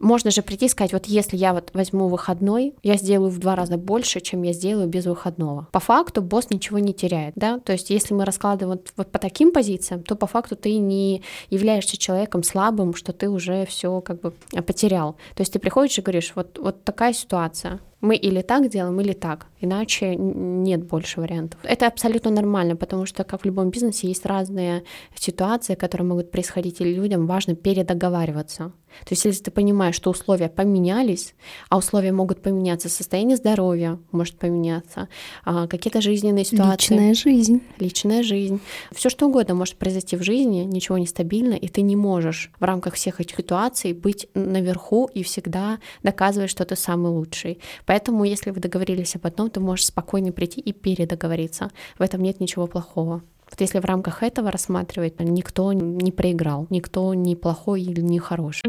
Можно 0.00 0.30
же 0.30 0.42
прийти 0.42 0.66
и 0.66 0.68
сказать, 0.68 0.92
вот 0.92 1.06
если 1.06 1.36
я 1.36 1.54
вот 1.54 1.70
возьму 1.72 2.08
выходной, 2.08 2.74
я 2.82 2.96
сделаю 2.96 3.30
в 3.30 3.38
два 3.38 3.56
раза 3.56 3.78
больше, 3.78 4.20
чем 4.20 4.42
я 4.42 4.52
сделаю 4.52 4.86
без 4.86 5.06
выходного. 5.06 5.68
По 5.72 5.80
факту 5.80 6.20
босс 6.20 6.50
ничего 6.50 6.78
не 6.78 6.92
теряет, 6.92 7.32
да, 7.36 7.58
то 7.58 7.72
есть 7.72 7.88
если 7.88 8.12
мы 8.12 8.26
раскладываем 8.26 8.80
вот, 8.96 9.10
по 9.10 9.18
таким 9.18 9.50
позициям, 9.50 10.02
то 10.02 10.14
по 10.14 10.26
факту 10.26 10.56
ты 10.56 10.76
не 10.76 11.22
являешься 11.48 11.96
человеком 11.96 12.42
слабым, 12.42 12.94
что 12.94 13.14
ты 13.14 13.30
уже 13.30 13.64
все 13.66 14.02
как 14.02 14.20
бы 14.20 14.34
потерял. 14.66 15.12
То 15.36 15.40
есть 15.40 15.54
ты 15.54 15.58
приходишь 15.58 15.96
и 15.98 16.02
говоришь, 16.02 16.32
вот, 16.34 16.58
вот 16.58 16.84
такая 16.84 17.14
ситуация, 17.14 17.80
мы 18.04 18.16
или 18.16 18.42
так 18.42 18.68
делаем, 18.68 19.00
или 19.00 19.12
так, 19.12 19.46
иначе 19.60 20.14
нет 20.16 20.84
больше 20.84 21.20
вариантов. 21.20 21.58
Это 21.62 21.86
абсолютно 21.86 22.30
нормально, 22.30 22.76
потому 22.76 23.06
что, 23.06 23.24
как 23.24 23.42
в 23.42 23.44
любом 23.44 23.70
бизнесе, 23.70 24.08
есть 24.08 24.26
разные 24.26 24.84
ситуации, 25.16 25.74
которые 25.74 26.06
могут 26.06 26.30
происходить, 26.30 26.80
и 26.80 26.84
людям 26.84 27.26
важно 27.26 27.54
передоговариваться. 27.54 28.72
То 29.00 29.12
есть, 29.12 29.24
если 29.24 29.44
ты 29.44 29.50
понимаешь, 29.50 29.94
что 29.94 30.10
условия 30.10 30.48
поменялись, 30.48 31.34
а 31.68 31.78
условия 31.78 32.12
могут 32.12 32.42
поменяться, 32.42 32.88
состояние 32.88 33.36
здоровья 33.36 33.98
может 34.12 34.36
поменяться, 34.36 35.08
а, 35.44 35.66
какие-то 35.66 36.00
жизненные 36.00 36.44
ситуации. 36.44 36.94
Личная 36.94 37.14
жизнь. 37.14 37.60
Личная 37.78 38.22
жизнь. 38.22 38.60
Все 38.92 39.08
что 39.08 39.26
угодно 39.26 39.54
может 39.54 39.76
произойти 39.76 40.16
в 40.16 40.22
жизни, 40.22 40.60
ничего 40.60 40.98
не 40.98 41.06
стабильно, 41.06 41.54
и 41.54 41.68
ты 41.68 41.82
не 41.82 41.96
можешь 41.96 42.50
в 42.60 42.64
рамках 42.64 42.94
всех 42.94 43.20
этих 43.20 43.36
ситуаций 43.36 43.92
быть 43.92 44.28
наверху 44.34 45.10
и 45.12 45.22
всегда 45.22 45.78
доказывать, 46.02 46.50
что 46.50 46.64
ты 46.64 46.76
самый 46.76 47.10
лучший. 47.10 47.58
Поэтому, 47.86 47.93
если 48.24 48.50
вы 48.50 48.60
договорились 48.60 49.16
об 49.16 49.26
одном, 49.26 49.50
ты 49.50 49.60
можешь 49.60 49.86
спокойно 49.86 50.32
прийти 50.32 50.60
и 50.60 50.72
передоговориться. 50.72 51.70
В 51.98 52.02
этом 52.02 52.22
нет 52.22 52.40
ничего 52.40 52.66
плохого. 52.66 53.22
Вот 53.50 53.60
если 53.60 53.78
в 53.78 53.84
рамках 53.84 54.22
этого 54.22 54.50
рассматривать, 54.50 55.20
никто 55.20 55.72
не 55.72 56.10
проиграл, 56.12 56.66
никто 56.70 57.14
не 57.14 57.36
плохой 57.36 57.82
или 57.82 58.00
не 58.00 58.18
хороший. 58.18 58.62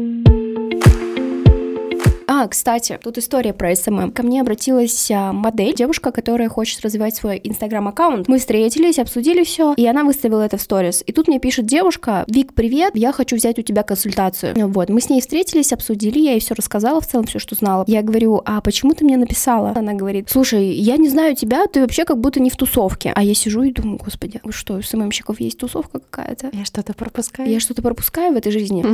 А, 2.38 2.48
кстати, 2.48 2.98
тут 3.02 3.16
история 3.16 3.54
про 3.54 3.74
SMM. 3.74 4.10
Ко 4.10 4.22
мне 4.22 4.42
обратилась 4.42 5.10
а, 5.10 5.32
модель, 5.32 5.74
девушка, 5.74 6.12
которая 6.12 6.50
хочет 6.50 6.82
развивать 6.82 7.16
свой 7.16 7.40
инстаграм-аккаунт. 7.42 8.28
Мы 8.28 8.38
встретились, 8.38 8.98
обсудили 8.98 9.42
все, 9.42 9.72
и 9.74 9.86
она 9.86 10.04
выставила 10.04 10.42
это 10.42 10.58
в 10.58 10.60
сторис. 10.60 11.02
И 11.06 11.12
тут 11.12 11.28
мне 11.28 11.38
пишет 11.38 11.64
девушка, 11.64 12.24
Вик, 12.28 12.52
привет, 12.52 12.94
я 12.94 13.12
хочу 13.12 13.36
взять 13.36 13.58
у 13.58 13.62
тебя 13.62 13.82
консультацию. 13.84 14.52
Вот, 14.68 14.90
мы 14.90 15.00
с 15.00 15.08
ней 15.08 15.22
встретились, 15.22 15.72
обсудили, 15.72 16.18
я 16.18 16.32
ей 16.32 16.40
все 16.40 16.54
рассказала 16.54 17.00
в 17.00 17.06
целом, 17.06 17.24
все, 17.24 17.38
что 17.38 17.54
знала. 17.54 17.84
Я 17.86 18.02
говорю, 18.02 18.42
а 18.44 18.60
почему 18.60 18.92
ты 18.92 19.06
мне 19.06 19.16
написала? 19.16 19.72
Она 19.74 19.94
говорит, 19.94 20.28
слушай, 20.28 20.74
я 20.74 20.98
не 20.98 21.08
знаю 21.08 21.36
тебя, 21.36 21.66
ты 21.66 21.80
вообще 21.80 22.04
как 22.04 22.20
будто 22.20 22.38
не 22.38 22.50
в 22.50 22.56
тусовке. 22.56 23.12
А 23.14 23.22
я 23.22 23.32
сижу 23.32 23.62
и 23.62 23.72
думаю, 23.72 23.98
господи, 24.04 24.42
вы 24.44 24.52
что, 24.52 24.74
у 24.74 24.82
SMM 24.82 24.98
щиков 24.98 25.40
есть 25.40 25.56
тусовка 25.56 26.00
какая-то? 26.00 26.50
Я 26.52 26.66
что-то 26.66 26.92
пропускаю. 26.92 27.50
Я 27.50 27.60
что-то 27.60 27.80
пропускаю 27.80 28.34
в 28.34 28.36
этой 28.36 28.52
жизни. 28.52 28.84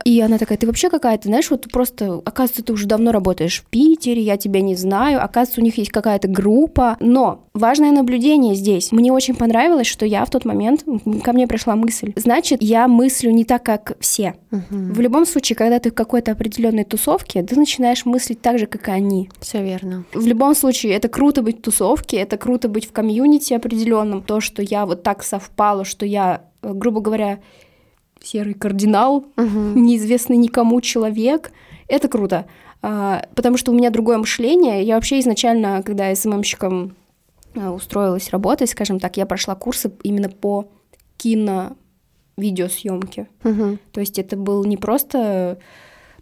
И 0.04 0.20
она 0.20 0.38
такая, 0.38 0.56
ты 0.56 0.68
вообще 0.68 0.88
какая-то, 0.88 1.26
знаешь, 1.26 1.50
вот 1.50 1.66
просто, 1.72 2.22
оказывается, 2.24 2.62
ты 2.62 2.75
уже 2.76 2.86
давно 2.86 3.10
работаешь 3.10 3.60
в 3.60 3.64
Питере, 3.64 4.22
я 4.22 4.36
тебя 4.36 4.60
не 4.60 4.76
знаю, 4.76 5.24
оказывается, 5.24 5.60
у 5.60 5.64
них 5.64 5.78
есть 5.78 5.90
какая-то 5.90 6.28
группа. 6.28 6.96
Но 7.00 7.48
важное 7.54 7.90
наблюдение 7.90 8.54
здесь. 8.54 8.92
Мне 8.92 9.12
очень 9.12 9.34
понравилось, 9.34 9.86
что 9.86 10.06
я 10.06 10.24
в 10.24 10.30
тот 10.30 10.44
момент, 10.44 10.84
ко 11.24 11.32
мне 11.32 11.46
пришла 11.46 11.74
мысль, 11.74 12.12
значит, 12.16 12.62
я 12.62 12.86
мыслю 12.86 13.30
не 13.30 13.44
так, 13.44 13.62
как 13.62 13.96
все. 13.98 14.34
Угу. 14.52 14.92
В 14.92 15.00
любом 15.00 15.26
случае, 15.26 15.56
когда 15.56 15.78
ты 15.78 15.90
в 15.90 15.94
какой-то 15.94 16.32
определенной 16.32 16.84
тусовке, 16.84 17.42
ты 17.42 17.56
начинаешь 17.56 18.04
мыслить 18.04 18.42
так 18.42 18.58
же, 18.58 18.66
как 18.66 18.88
и 18.88 18.92
они. 18.92 19.30
Все 19.40 19.62
верно. 19.62 20.04
В 20.12 20.26
любом 20.26 20.54
случае, 20.54 20.92
это 20.92 21.08
круто 21.08 21.42
быть 21.42 21.58
в 21.58 21.62
тусовке, 21.62 22.18
это 22.18 22.36
круто 22.36 22.68
быть 22.68 22.86
в 22.86 22.92
комьюнити 22.92 23.54
определенном. 23.54 24.22
То, 24.22 24.40
что 24.40 24.62
я 24.62 24.84
вот 24.84 25.02
так 25.02 25.22
совпало, 25.22 25.84
что 25.84 26.04
я, 26.04 26.42
э, 26.62 26.72
грубо 26.74 27.00
говоря, 27.00 27.38
серый 28.22 28.54
кардинал, 28.54 29.24
угу. 29.36 29.78
неизвестный 29.78 30.36
никому 30.36 30.80
человек, 30.80 31.52
это 31.88 32.08
круто. 32.08 32.46
А, 32.82 33.26
потому 33.34 33.56
что 33.56 33.72
у 33.72 33.74
меня 33.74 33.90
другое 33.90 34.18
мышление. 34.18 34.82
Я 34.82 34.94
вообще 34.94 35.20
изначально, 35.20 35.82
когда 35.82 36.14
СММщиком 36.14 36.94
э, 37.54 37.68
устроилась 37.68 38.30
работать, 38.30 38.70
скажем 38.70 39.00
так, 39.00 39.16
я 39.16 39.26
прошла 39.26 39.54
курсы 39.54 39.92
именно 40.02 40.28
по 40.28 40.68
кино 41.16 41.76
видеосъемке. 42.36 43.28
Угу. 43.44 43.78
То 43.92 44.00
есть 44.00 44.18
это 44.18 44.36
был 44.36 44.64
не 44.64 44.76
просто 44.76 45.58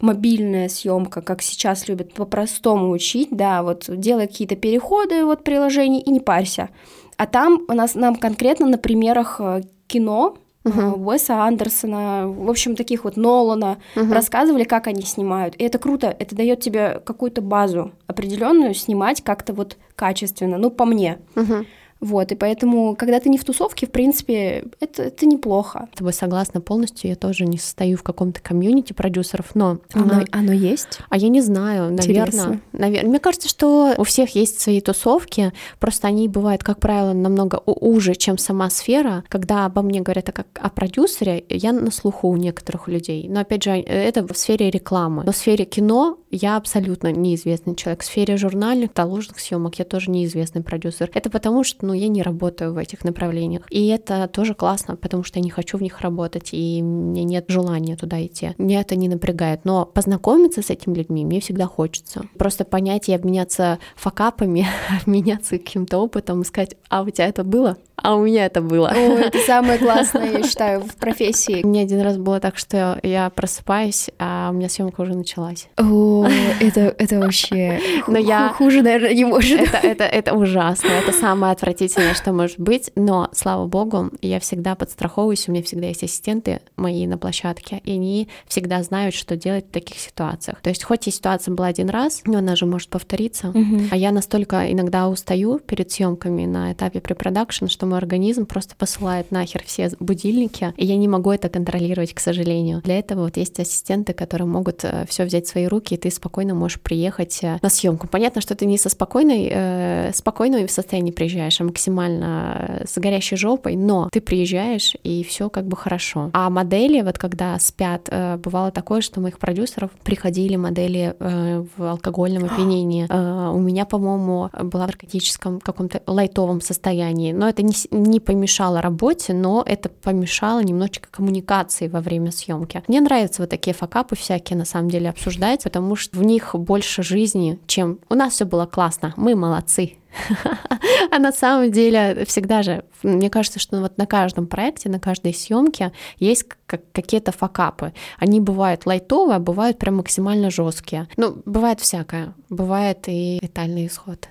мобильная 0.00 0.68
съемка, 0.68 1.22
как 1.22 1.42
сейчас 1.42 1.88
любят 1.88 2.12
по-простому 2.14 2.90
учить, 2.90 3.28
да, 3.30 3.62
вот 3.62 3.84
делай 3.88 4.26
какие-то 4.26 4.56
переходы 4.56 5.24
вот 5.24 5.44
приложений 5.44 6.00
и 6.00 6.10
не 6.10 6.20
парься. 6.20 6.70
А 7.16 7.26
там 7.26 7.62
у 7.68 7.72
нас 7.72 7.94
нам 7.94 8.16
конкретно 8.16 8.66
на 8.66 8.78
примерах 8.78 9.40
э, 9.40 9.62
кино 9.86 10.36
uh-huh. 10.64 10.94
Уэса 10.96 11.42
Андерсона, 11.42 12.26
в 12.28 12.48
общем, 12.48 12.76
таких 12.76 13.04
вот 13.04 13.16
Нолана, 13.16 13.78
uh-huh. 13.94 14.12
рассказывали, 14.12 14.64
как 14.64 14.86
они 14.86 15.02
снимают. 15.02 15.54
И 15.56 15.64
это 15.64 15.78
круто, 15.78 16.14
это 16.18 16.34
дает 16.34 16.60
тебе 16.60 17.00
какую-то 17.04 17.42
базу 17.42 17.92
определенную 18.06 18.74
снимать 18.74 19.22
как-то 19.22 19.52
вот 19.52 19.76
качественно, 19.96 20.58
ну, 20.58 20.70
по 20.70 20.84
мне. 20.84 21.18
Uh-huh. 21.34 21.66
Вот, 22.04 22.32
и 22.32 22.34
поэтому, 22.34 22.94
когда 22.96 23.18
ты 23.18 23.30
не 23.30 23.38
в 23.38 23.44
тусовке, 23.44 23.86
в 23.86 23.90
принципе, 23.90 24.64
это, 24.78 25.04
это 25.04 25.24
неплохо. 25.24 25.88
С 25.94 25.96
тобой 25.96 26.12
согласна 26.12 26.60
полностью. 26.60 27.08
Я 27.08 27.16
тоже 27.16 27.46
не 27.46 27.56
состою 27.56 27.96
в 27.96 28.02
каком-то 28.02 28.42
комьюнити 28.42 28.92
продюсеров, 28.92 29.54
но... 29.54 29.78
Оно, 29.94 30.16
а, 30.30 30.38
оно 30.38 30.52
есть? 30.52 30.98
А 31.08 31.16
я 31.16 31.28
не 31.30 31.40
знаю, 31.40 31.90
наверное. 31.90 32.60
наверное. 32.72 33.08
Мне 33.08 33.20
кажется, 33.20 33.48
что 33.48 33.94
у 33.96 34.04
всех 34.04 34.34
есть 34.34 34.60
свои 34.60 34.82
тусовки, 34.82 35.54
просто 35.80 36.06
они 36.06 36.28
бывают, 36.28 36.62
как 36.62 36.78
правило, 36.78 37.14
намного 37.14 37.62
уже, 37.64 38.14
чем 38.14 38.36
сама 38.36 38.68
сфера. 38.68 39.24
Когда 39.28 39.64
обо 39.64 39.80
мне 39.80 40.02
говорят 40.02 40.26
как 40.26 40.46
о 40.60 40.68
продюсере, 40.68 41.42
я 41.48 41.72
на 41.72 41.90
слуху 41.90 42.28
у 42.28 42.36
некоторых 42.36 42.86
людей. 42.86 43.28
Но, 43.30 43.40
опять 43.40 43.62
же, 43.62 43.70
это 43.70 44.26
в 44.26 44.36
сфере 44.36 44.68
рекламы. 44.68 45.22
Но 45.24 45.32
в 45.32 45.36
сфере 45.36 45.64
кино 45.64 46.18
я 46.30 46.58
абсолютно 46.58 47.12
неизвестный 47.12 47.74
человек. 47.76 48.02
В 48.02 48.04
сфере 48.04 48.36
журнальных, 48.36 48.92
таложных 48.92 49.40
съемок 49.40 49.76
я 49.78 49.86
тоже 49.86 50.10
неизвестный 50.10 50.62
продюсер. 50.62 51.10
Это 51.14 51.30
потому, 51.30 51.64
что, 51.64 51.86
ну, 51.86 51.93
я 51.94 52.08
не 52.08 52.22
работаю 52.22 52.72
в 52.72 52.78
этих 52.78 53.04
направлениях. 53.04 53.62
И 53.70 53.86
это 53.88 54.28
тоже 54.28 54.54
классно, 54.54 54.96
потому 54.96 55.22
что 55.24 55.38
я 55.38 55.44
не 55.44 55.50
хочу 55.50 55.78
в 55.78 55.82
них 55.82 56.00
работать, 56.00 56.50
и 56.52 56.82
мне 56.82 57.24
нет 57.24 57.46
желания 57.48 57.96
туда 57.96 58.24
идти. 58.24 58.54
Меня 58.58 58.80
это 58.80 58.96
не 58.96 59.08
напрягает. 59.08 59.64
Но 59.64 59.86
познакомиться 59.86 60.62
с 60.62 60.70
этими 60.70 60.94
людьми 60.94 61.24
мне 61.24 61.40
всегда 61.40 61.66
хочется. 61.66 62.26
Просто 62.38 62.64
понять 62.64 63.08
и 63.08 63.14
обменяться 63.14 63.78
факапами, 63.96 64.66
обменяться 65.02 65.58
каким-то 65.58 65.98
опытом, 65.98 66.44
сказать, 66.44 66.76
а 66.88 67.02
у 67.02 67.10
тебя 67.10 67.28
это 67.28 67.44
было? 67.44 67.76
А 68.04 68.16
у 68.16 68.22
меня 68.22 68.44
это 68.44 68.60
было. 68.60 68.90
О, 68.90 69.18
это 69.18 69.38
самое 69.46 69.78
классное, 69.78 70.30
я 70.30 70.42
считаю, 70.42 70.82
в 70.82 70.94
профессии. 70.96 71.62
У 71.64 71.68
меня 71.68 71.82
один 71.82 72.02
раз 72.02 72.18
было 72.18 72.38
так, 72.38 72.58
что 72.58 73.00
я 73.02 73.30
просыпаюсь, 73.30 74.10
а 74.18 74.50
у 74.50 74.54
меня 74.54 74.68
съемка 74.68 75.00
уже 75.00 75.14
началась. 75.14 75.68
О, 75.78 76.28
это, 76.60 76.94
это 76.98 77.18
вообще 77.18 77.80
но 78.06 78.18
я... 78.18 78.50
хуже, 78.50 78.82
наверное, 78.82 79.14
не 79.14 79.24
может. 79.24 79.58
Это, 79.58 79.78
это, 79.78 80.04
это 80.04 80.34
ужасно, 80.34 80.88
это 80.88 81.12
самое 81.12 81.52
отвратительное, 81.52 82.12
что 82.12 82.34
может 82.34 82.60
быть, 82.60 82.90
но, 82.94 83.30
слава 83.32 83.66
богу, 83.66 84.10
я 84.20 84.38
всегда 84.38 84.74
подстраховываюсь, 84.74 85.48
у 85.48 85.52
меня 85.52 85.62
всегда 85.62 85.86
есть 85.86 86.02
ассистенты 86.02 86.60
мои 86.76 87.06
на 87.06 87.16
площадке, 87.16 87.80
и 87.84 87.92
они 87.92 88.28
всегда 88.46 88.82
знают, 88.82 89.14
что 89.14 89.34
делать 89.34 89.66
в 89.68 89.70
таких 89.70 89.98
ситуациях. 89.98 90.60
То 90.60 90.68
есть 90.68 90.84
хоть 90.84 91.08
и 91.08 91.10
ситуация 91.10 91.54
была 91.54 91.68
один 91.68 91.88
раз, 91.88 92.20
но 92.26 92.36
она 92.36 92.54
же 92.54 92.66
может 92.66 92.90
повториться, 92.90 93.48
угу. 93.48 93.84
а 93.90 93.96
я 93.96 94.12
настолько 94.12 94.70
иногда 94.70 95.08
устаю 95.08 95.58
перед 95.58 95.90
съемками 95.90 96.44
на 96.44 96.74
этапе 96.74 97.00
препродакшн, 97.00 97.68
что 97.68 97.86
мой 97.94 97.98
организм 97.98 98.44
просто 98.44 98.74
посылает 98.74 99.30
нахер 99.30 99.62
все 99.64 99.90
будильники, 100.00 100.74
и 100.76 100.84
я 100.84 100.96
не 100.96 101.06
могу 101.06 101.30
это 101.30 101.48
контролировать, 101.48 102.12
к 102.12 102.18
сожалению. 102.18 102.80
Для 102.82 102.98
этого 102.98 103.22
вот 103.22 103.36
есть 103.36 103.60
ассистенты, 103.60 104.12
которые 104.12 104.48
могут 104.48 104.84
э, 104.84 105.04
все 105.08 105.24
взять 105.24 105.46
в 105.46 105.50
свои 105.50 105.66
руки, 105.66 105.94
и 105.94 105.96
ты 105.96 106.10
спокойно 106.10 106.54
можешь 106.54 106.80
приехать 106.80 107.38
э, 107.42 107.58
на 107.62 107.68
съемку. 107.68 108.08
Понятно, 108.08 108.40
что 108.40 108.56
ты 108.56 108.66
не 108.66 108.78
со 108.78 108.88
спокойной, 108.88 109.48
э, 109.50 110.10
спокойной 110.12 110.68
состоянии 110.68 111.12
приезжаешь, 111.12 111.60
а 111.60 111.64
максимально 111.64 112.80
э, 112.82 112.86
с 112.88 112.98
горящей 112.98 113.36
жопой, 113.36 113.76
но 113.76 114.08
ты 114.10 114.20
приезжаешь, 114.20 114.96
и 115.04 115.22
все 115.22 115.48
как 115.48 115.66
бы 115.66 115.76
хорошо. 115.76 116.30
А 116.32 116.50
модели, 116.50 117.00
вот 117.02 117.18
когда 117.18 117.56
спят, 117.60 118.08
э, 118.10 118.38
бывало 118.38 118.72
такое, 118.72 119.02
что 119.02 119.20
моих 119.20 119.38
продюсеров 119.38 119.92
приходили 120.02 120.56
модели 120.56 121.14
э, 121.16 121.64
в 121.76 121.82
алкогольном 121.82 122.46
опьянении. 122.46 123.06
Э, 123.08 123.50
у 123.54 123.60
меня, 123.60 123.84
по-моему, 123.84 124.50
была 124.64 124.84
в 124.84 124.88
наркотическом 124.88 125.60
каком-то 125.60 126.02
лайтовом 126.06 126.60
состоянии, 126.60 127.32
но 127.32 127.48
это 127.48 127.62
не 127.62 127.72
не 127.90 128.20
помешало 128.20 128.80
работе, 128.80 129.32
но 129.32 129.62
это 129.66 129.88
помешало 129.88 130.62
немножечко 130.62 131.08
коммуникации 131.10 131.88
во 131.88 132.00
время 132.00 132.30
съемки. 132.30 132.82
Мне 132.88 133.00
нравятся 133.00 133.42
вот 133.42 133.50
такие 133.50 133.74
факапы 133.74 134.16
всякие 134.16 134.56
на 134.56 134.64
самом 134.64 134.88
деле 134.90 135.10
обсуждать, 135.10 135.64
потому 135.64 135.96
что 135.96 136.18
в 136.18 136.22
них 136.22 136.54
больше 136.54 137.02
жизни, 137.02 137.58
чем 137.66 137.98
у 138.08 138.14
нас 138.14 138.34
все 138.34 138.44
было 138.44 138.66
классно, 138.66 139.14
мы 139.16 139.34
молодцы. 139.34 139.96
А 141.10 141.18
на 141.18 141.32
самом 141.32 141.70
деле 141.70 142.24
всегда 142.24 142.62
же, 142.62 142.84
мне 143.02 143.30
кажется, 143.30 143.58
что 143.58 143.80
вот 143.80 143.98
на 143.98 144.06
каждом 144.06 144.46
проекте, 144.46 144.88
на 144.88 144.98
каждой 144.98 145.34
съемке 145.34 145.92
есть 146.18 146.46
какие-то 146.66 147.32
факапы. 147.32 147.92
Они 148.18 148.40
бывают 148.40 148.86
лайтовые, 148.86 149.36
а 149.36 149.40
бывают 149.40 149.78
прям 149.78 149.96
максимально 149.96 150.50
жесткие. 150.50 151.08
Ну, 151.16 151.42
бывает 151.44 151.80
всякое. 151.80 152.34
Бывает 152.48 153.04
и 153.06 153.38
летальный 153.42 153.86
исход 153.86 154.28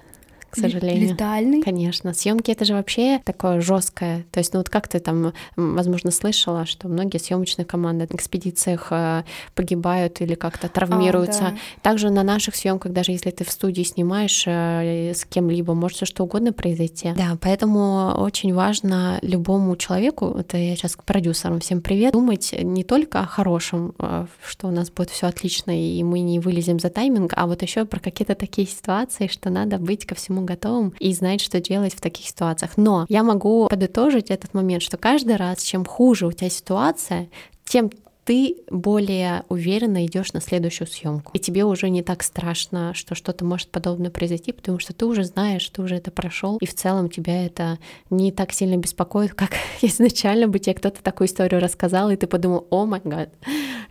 к 0.53 0.55
сожалению. 0.55 1.09
Летальный? 1.09 1.61
Конечно. 1.61 2.13
Съемки 2.13 2.51
это 2.51 2.63
же 2.63 2.73
вообще 2.73 3.19
такое 3.25 3.59
жесткое. 3.59 4.25
То 4.31 4.39
есть, 4.39 4.53
ну 4.53 4.59
вот 4.59 4.69
как 4.69 4.87
ты 4.87 4.99
там, 4.99 5.33
возможно, 5.55 6.11
слышала, 6.11 6.67
что 6.67 6.87
многие 6.87 7.17
съемочные 7.17 7.65
команды 7.65 8.05
в 8.07 8.13
экспедициях 8.13 8.87
э, 8.91 9.23
погибают 9.55 10.21
или 10.21 10.35
как-то 10.35 10.69
травмируются. 10.69 11.47
А, 11.47 11.51
да. 11.51 11.57
Также 11.81 12.11
на 12.11 12.21
наших 12.21 12.55
съемках, 12.55 12.91
даже 12.91 13.11
если 13.11 13.31
ты 13.31 13.43
в 13.43 13.49
студии 13.49 13.81
снимаешь 13.81 14.43
э, 14.45 15.13
с 15.15 15.25
кем-либо, 15.25 15.73
может 15.73 15.97
все 15.97 16.05
что 16.05 16.23
угодно 16.23 16.53
произойти. 16.53 17.13
Да, 17.17 17.35
поэтому 17.41 18.13
очень 18.17 18.53
важно 18.53 19.17
любому 19.23 19.75
человеку, 19.75 20.35
это 20.37 20.57
я 20.57 20.75
сейчас 20.75 20.95
к 20.95 21.03
продюсерам 21.03 21.61
всем 21.61 21.81
привет, 21.81 22.13
думать 22.13 22.53
не 22.61 22.83
только 22.83 23.21
о 23.21 23.25
хорошем, 23.25 23.95
э, 23.97 24.27
что 24.45 24.67
у 24.67 24.71
нас 24.71 24.91
будет 24.91 25.09
все 25.09 25.25
отлично 25.25 25.71
и 25.71 26.03
мы 26.03 26.19
не 26.19 26.39
вылезем 26.39 26.79
за 26.79 26.91
тайминг, 26.91 27.33
а 27.35 27.47
вот 27.47 27.63
еще 27.63 27.85
про 27.85 27.99
какие-то 27.99 28.35
такие 28.35 28.67
ситуации, 28.67 29.25
что 29.27 29.49
надо 29.49 29.79
быть 29.79 30.05
ко 30.05 30.13
всему 30.13 30.42
готовым 30.45 30.93
и 30.99 31.13
знать, 31.13 31.41
что 31.41 31.59
делать 31.59 31.93
в 31.93 32.01
таких 32.01 32.27
ситуациях. 32.27 32.71
Но 32.77 33.05
я 33.09 33.23
могу 33.23 33.67
подытожить 33.67 34.31
этот 34.31 34.53
момент, 34.53 34.83
что 34.83 34.97
каждый 34.97 35.35
раз, 35.35 35.61
чем 35.61 35.85
хуже 35.85 36.27
у 36.27 36.31
тебя 36.31 36.49
ситуация, 36.49 37.29
тем 37.65 37.89
ты 38.25 38.57
более 38.69 39.43
уверенно 39.49 40.05
идешь 40.05 40.33
на 40.33 40.41
следующую 40.41 40.87
съемку. 40.87 41.31
И 41.33 41.39
тебе 41.39 41.65
уже 41.65 41.89
не 41.89 42.03
так 42.03 42.23
страшно, 42.23 42.93
что 42.93 43.15
что-то 43.15 43.43
может 43.43 43.69
подобное 43.69 44.11
произойти, 44.11 44.51
потому 44.51 44.79
что 44.79 44.93
ты 44.93 45.05
уже 45.05 45.23
знаешь, 45.23 45.67
ты 45.69 45.81
уже 45.81 45.95
это 45.95 46.11
прошел, 46.11 46.57
и 46.57 46.65
в 46.65 46.73
целом 46.73 47.09
тебя 47.09 47.45
это 47.45 47.79
не 48.09 48.31
так 48.31 48.53
сильно 48.53 48.77
беспокоит, 48.77 49.33
как 49.35 49.51
изначально 49.81 50.47
бы 50.47 50.59
тебе 50.59 50.75
кто-то 50.75 51.03
такую 51.03 51.27
историю 51.27 51.61
рассказал, 51.61 52.09
и 52.11 52.15
ты 52.15 52.27
подумал, 52.27 52.67
о 52.69 52.85
май 52.85 53.01
гад, 53.03 53.29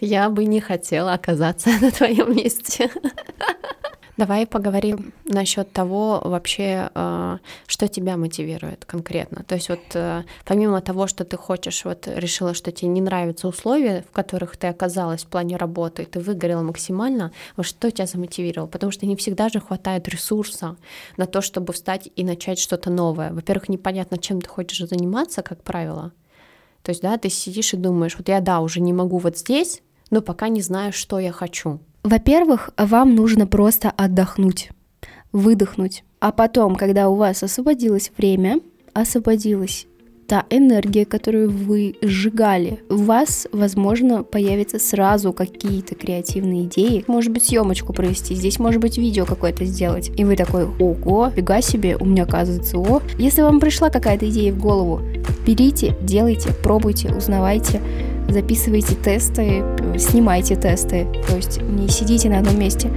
я 0.00 0.30
бы 0.30 0.44
не 0.44 0.60
хотела 0.60 1.12
оказаться 1.12 1.70
на 1.80 1.90
твоем 1.90 2.34
месте. 2.34 2.90
Давай 4.18 4.46
поговорим 4.46 5.14
насчет 5.24 5.72
того 5.72 6.20
вообще, 6.22 6.90
э, 6.94 7.38
что 7.66 7.88
тебя 7.88 8.18
мотивирует 8.18 8.84
конкретно. 8.84 9.42
То 9.44 9.54
есть 9.54 9.70
вот 9.70 9.80
э, 9.94 10.24
помимо 10.44 10.82
того, 10.82 11.06
что 11.06 11.24
ты 11.24 11.38
хочешь, 11.38 11.86
вот 11.86 12.06
решила, 12.06 12.52
что 12.52 12.72
тебе 12.72 12.88
не 12.88 13.00
нравятся 13.00 13.48
условия, 13.48 14.04
в 14.10 14.12
которых 14.12 14.58
ты 14.58 14.66
оказалась 14.66 15.24
в 15.24 15.28
плане 15.28 15.56
работы, 15.56 16.04
ты 16.04 16.20
выгорела 16.20 16.60
максимально, 16.60 17.32
вот 17.56 17.64
что 17.64 17.90
тебя 17.90 18.04
замотивировало? 18.04 18.68
Потому 18.68 18.92
что 18.92 19.06
не 19.06 19.16
всегда 19.16 19.48
же 19.48 19.60
хватает 19.60 20.06
ресурса 20.08 20.76
на 21.16 21.26
то, 21.26 21.40
чтобы 21.40 21.72
встать 21.72 22.10
и 22.14 22.22
начать 22.22 22.58
что-то 22.58 22.90
новое. 22.90 23.32
Во-первых, 23.32 23.70
непонятно, 23.70 24.18
чем 24.18 24.42
ты 24.42 24.48
хочешь 24.48 24.86
заниматься, 24.86 25.40
как 25.42 25.62
правило. 25.62 26.12
То 26.82 26.90
есть, 26.90 27.00
да, 27.00 27.16
ты 27.16 27.30
сидишь 27.30 27.72
и 27.72 27.78
думаешь, 27.78 28.16
вот 28.18 28.28
я, 28.28 28.40
да, 28.40 28.60
уже 28.60 28.80
не 28.80 28.92
могу 28.92 29.16
вот 29.16 29.38
здесь, 29.38 29.82
но 30.10 30.20
пока 30.20 30.48
не 30.48 30.60
знаю, 30.60 30.92
что 30.92 31.18
я 31.18 31.32
хочу. 31.32 31.80
Во-первых, 32.02 32.70
вам 32.76 33.14
нужно 33.14 33.46
просто 33.46 33.90
отдохнуть, 33.90 34.70
выдохнуть. 35.32 36.02
А 36.18 36.32
потом, 36.32 36.74
когда 36.74 37.08
у 37.08 37.14
вас 37.14 37.42
освободилось 37.42 38.10
время, 38.16 38.60
освободилась 38.92 39.86
та 40.26 40.44
энергия, 40.50 41.04
которую 41.04 41.50
вы 41.50 41.94
сжигали, 42.02 42.80
у 42.88 42.96
вас, 42.96 43.46
возможно, 43.52 44.24
появятся 44.24 44.78
сразу 44.78 45.32
какие-то 45.32 45.94
креативные 45.94 46.64
идеи. 46.64 47.04
Может 47.06 47.32
быть, 47.32 47.44
съемочку 47.44 47.92
провести, 47.92 48.34
здесь 48.34 48.58
может 48.58 48.80
быть 48.80 48.98
видео 48.98 49.24
какое-то 49.24 49.64
сделать. 49.64 50.10
И 50.16 50.24
вы 50.24 50.34
такой, 50.36 50.64
ого, 50.64 51.30
фига 51.30 51.60
себе, 51.60 51.96
у 51.96 52.04
меня 52.04 52.24
оказывается, 52.24 52.78
о. 52.78 53.00
Если 53.18 53.42
вам 53.42 53.60
пришла 53.60 53.90
какая-то 53.90 54.28
идея 54.28 54.52
в 54.52 54.58
голову, 54.58 55.02
берите, 55.46 55.96
делайте, 56.02 56.50
пробуйте, 56.62 57.14
узнавайте 57.14 57.80
записывайте 58.32 58.94
тесты, 58.94 59.62
снимайте 59.98 60.56
тесты, 60.56 61.06
то 61.28 61.36
есть 61.36 61.60
не 61.62 61.88
сидите 61.88 62.28
на 62.28 62.38
одном 62.38 62.58
месте. 62.58 62.90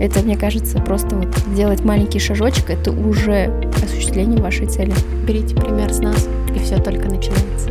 Это, 0.00 0.20
мне 0.22 0.36
кажется, 0.36 0.78
просто 0.78 1.14
вот 1.14 1.36
сделать 1.52 1.84
маленький 1.84 2.18
шажочек, 2.18 2.70
это 2.70 2.90
уже 2.90 3.52
осуществление 3.82 4.40
вашей 4.40 4.66
цели. 4.66 4.94
Берите 5.26 5.54
пример 5.54 5.92
с 5.92 5.98
нас, 5.98 6.28
и 6.54 6.58
все 6.58 6.78
только 6.78 7.08
начинается. 7.08 7.70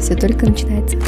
Все 0.00 0.16
только 0.16 0.46
начинается. 0.46 0.98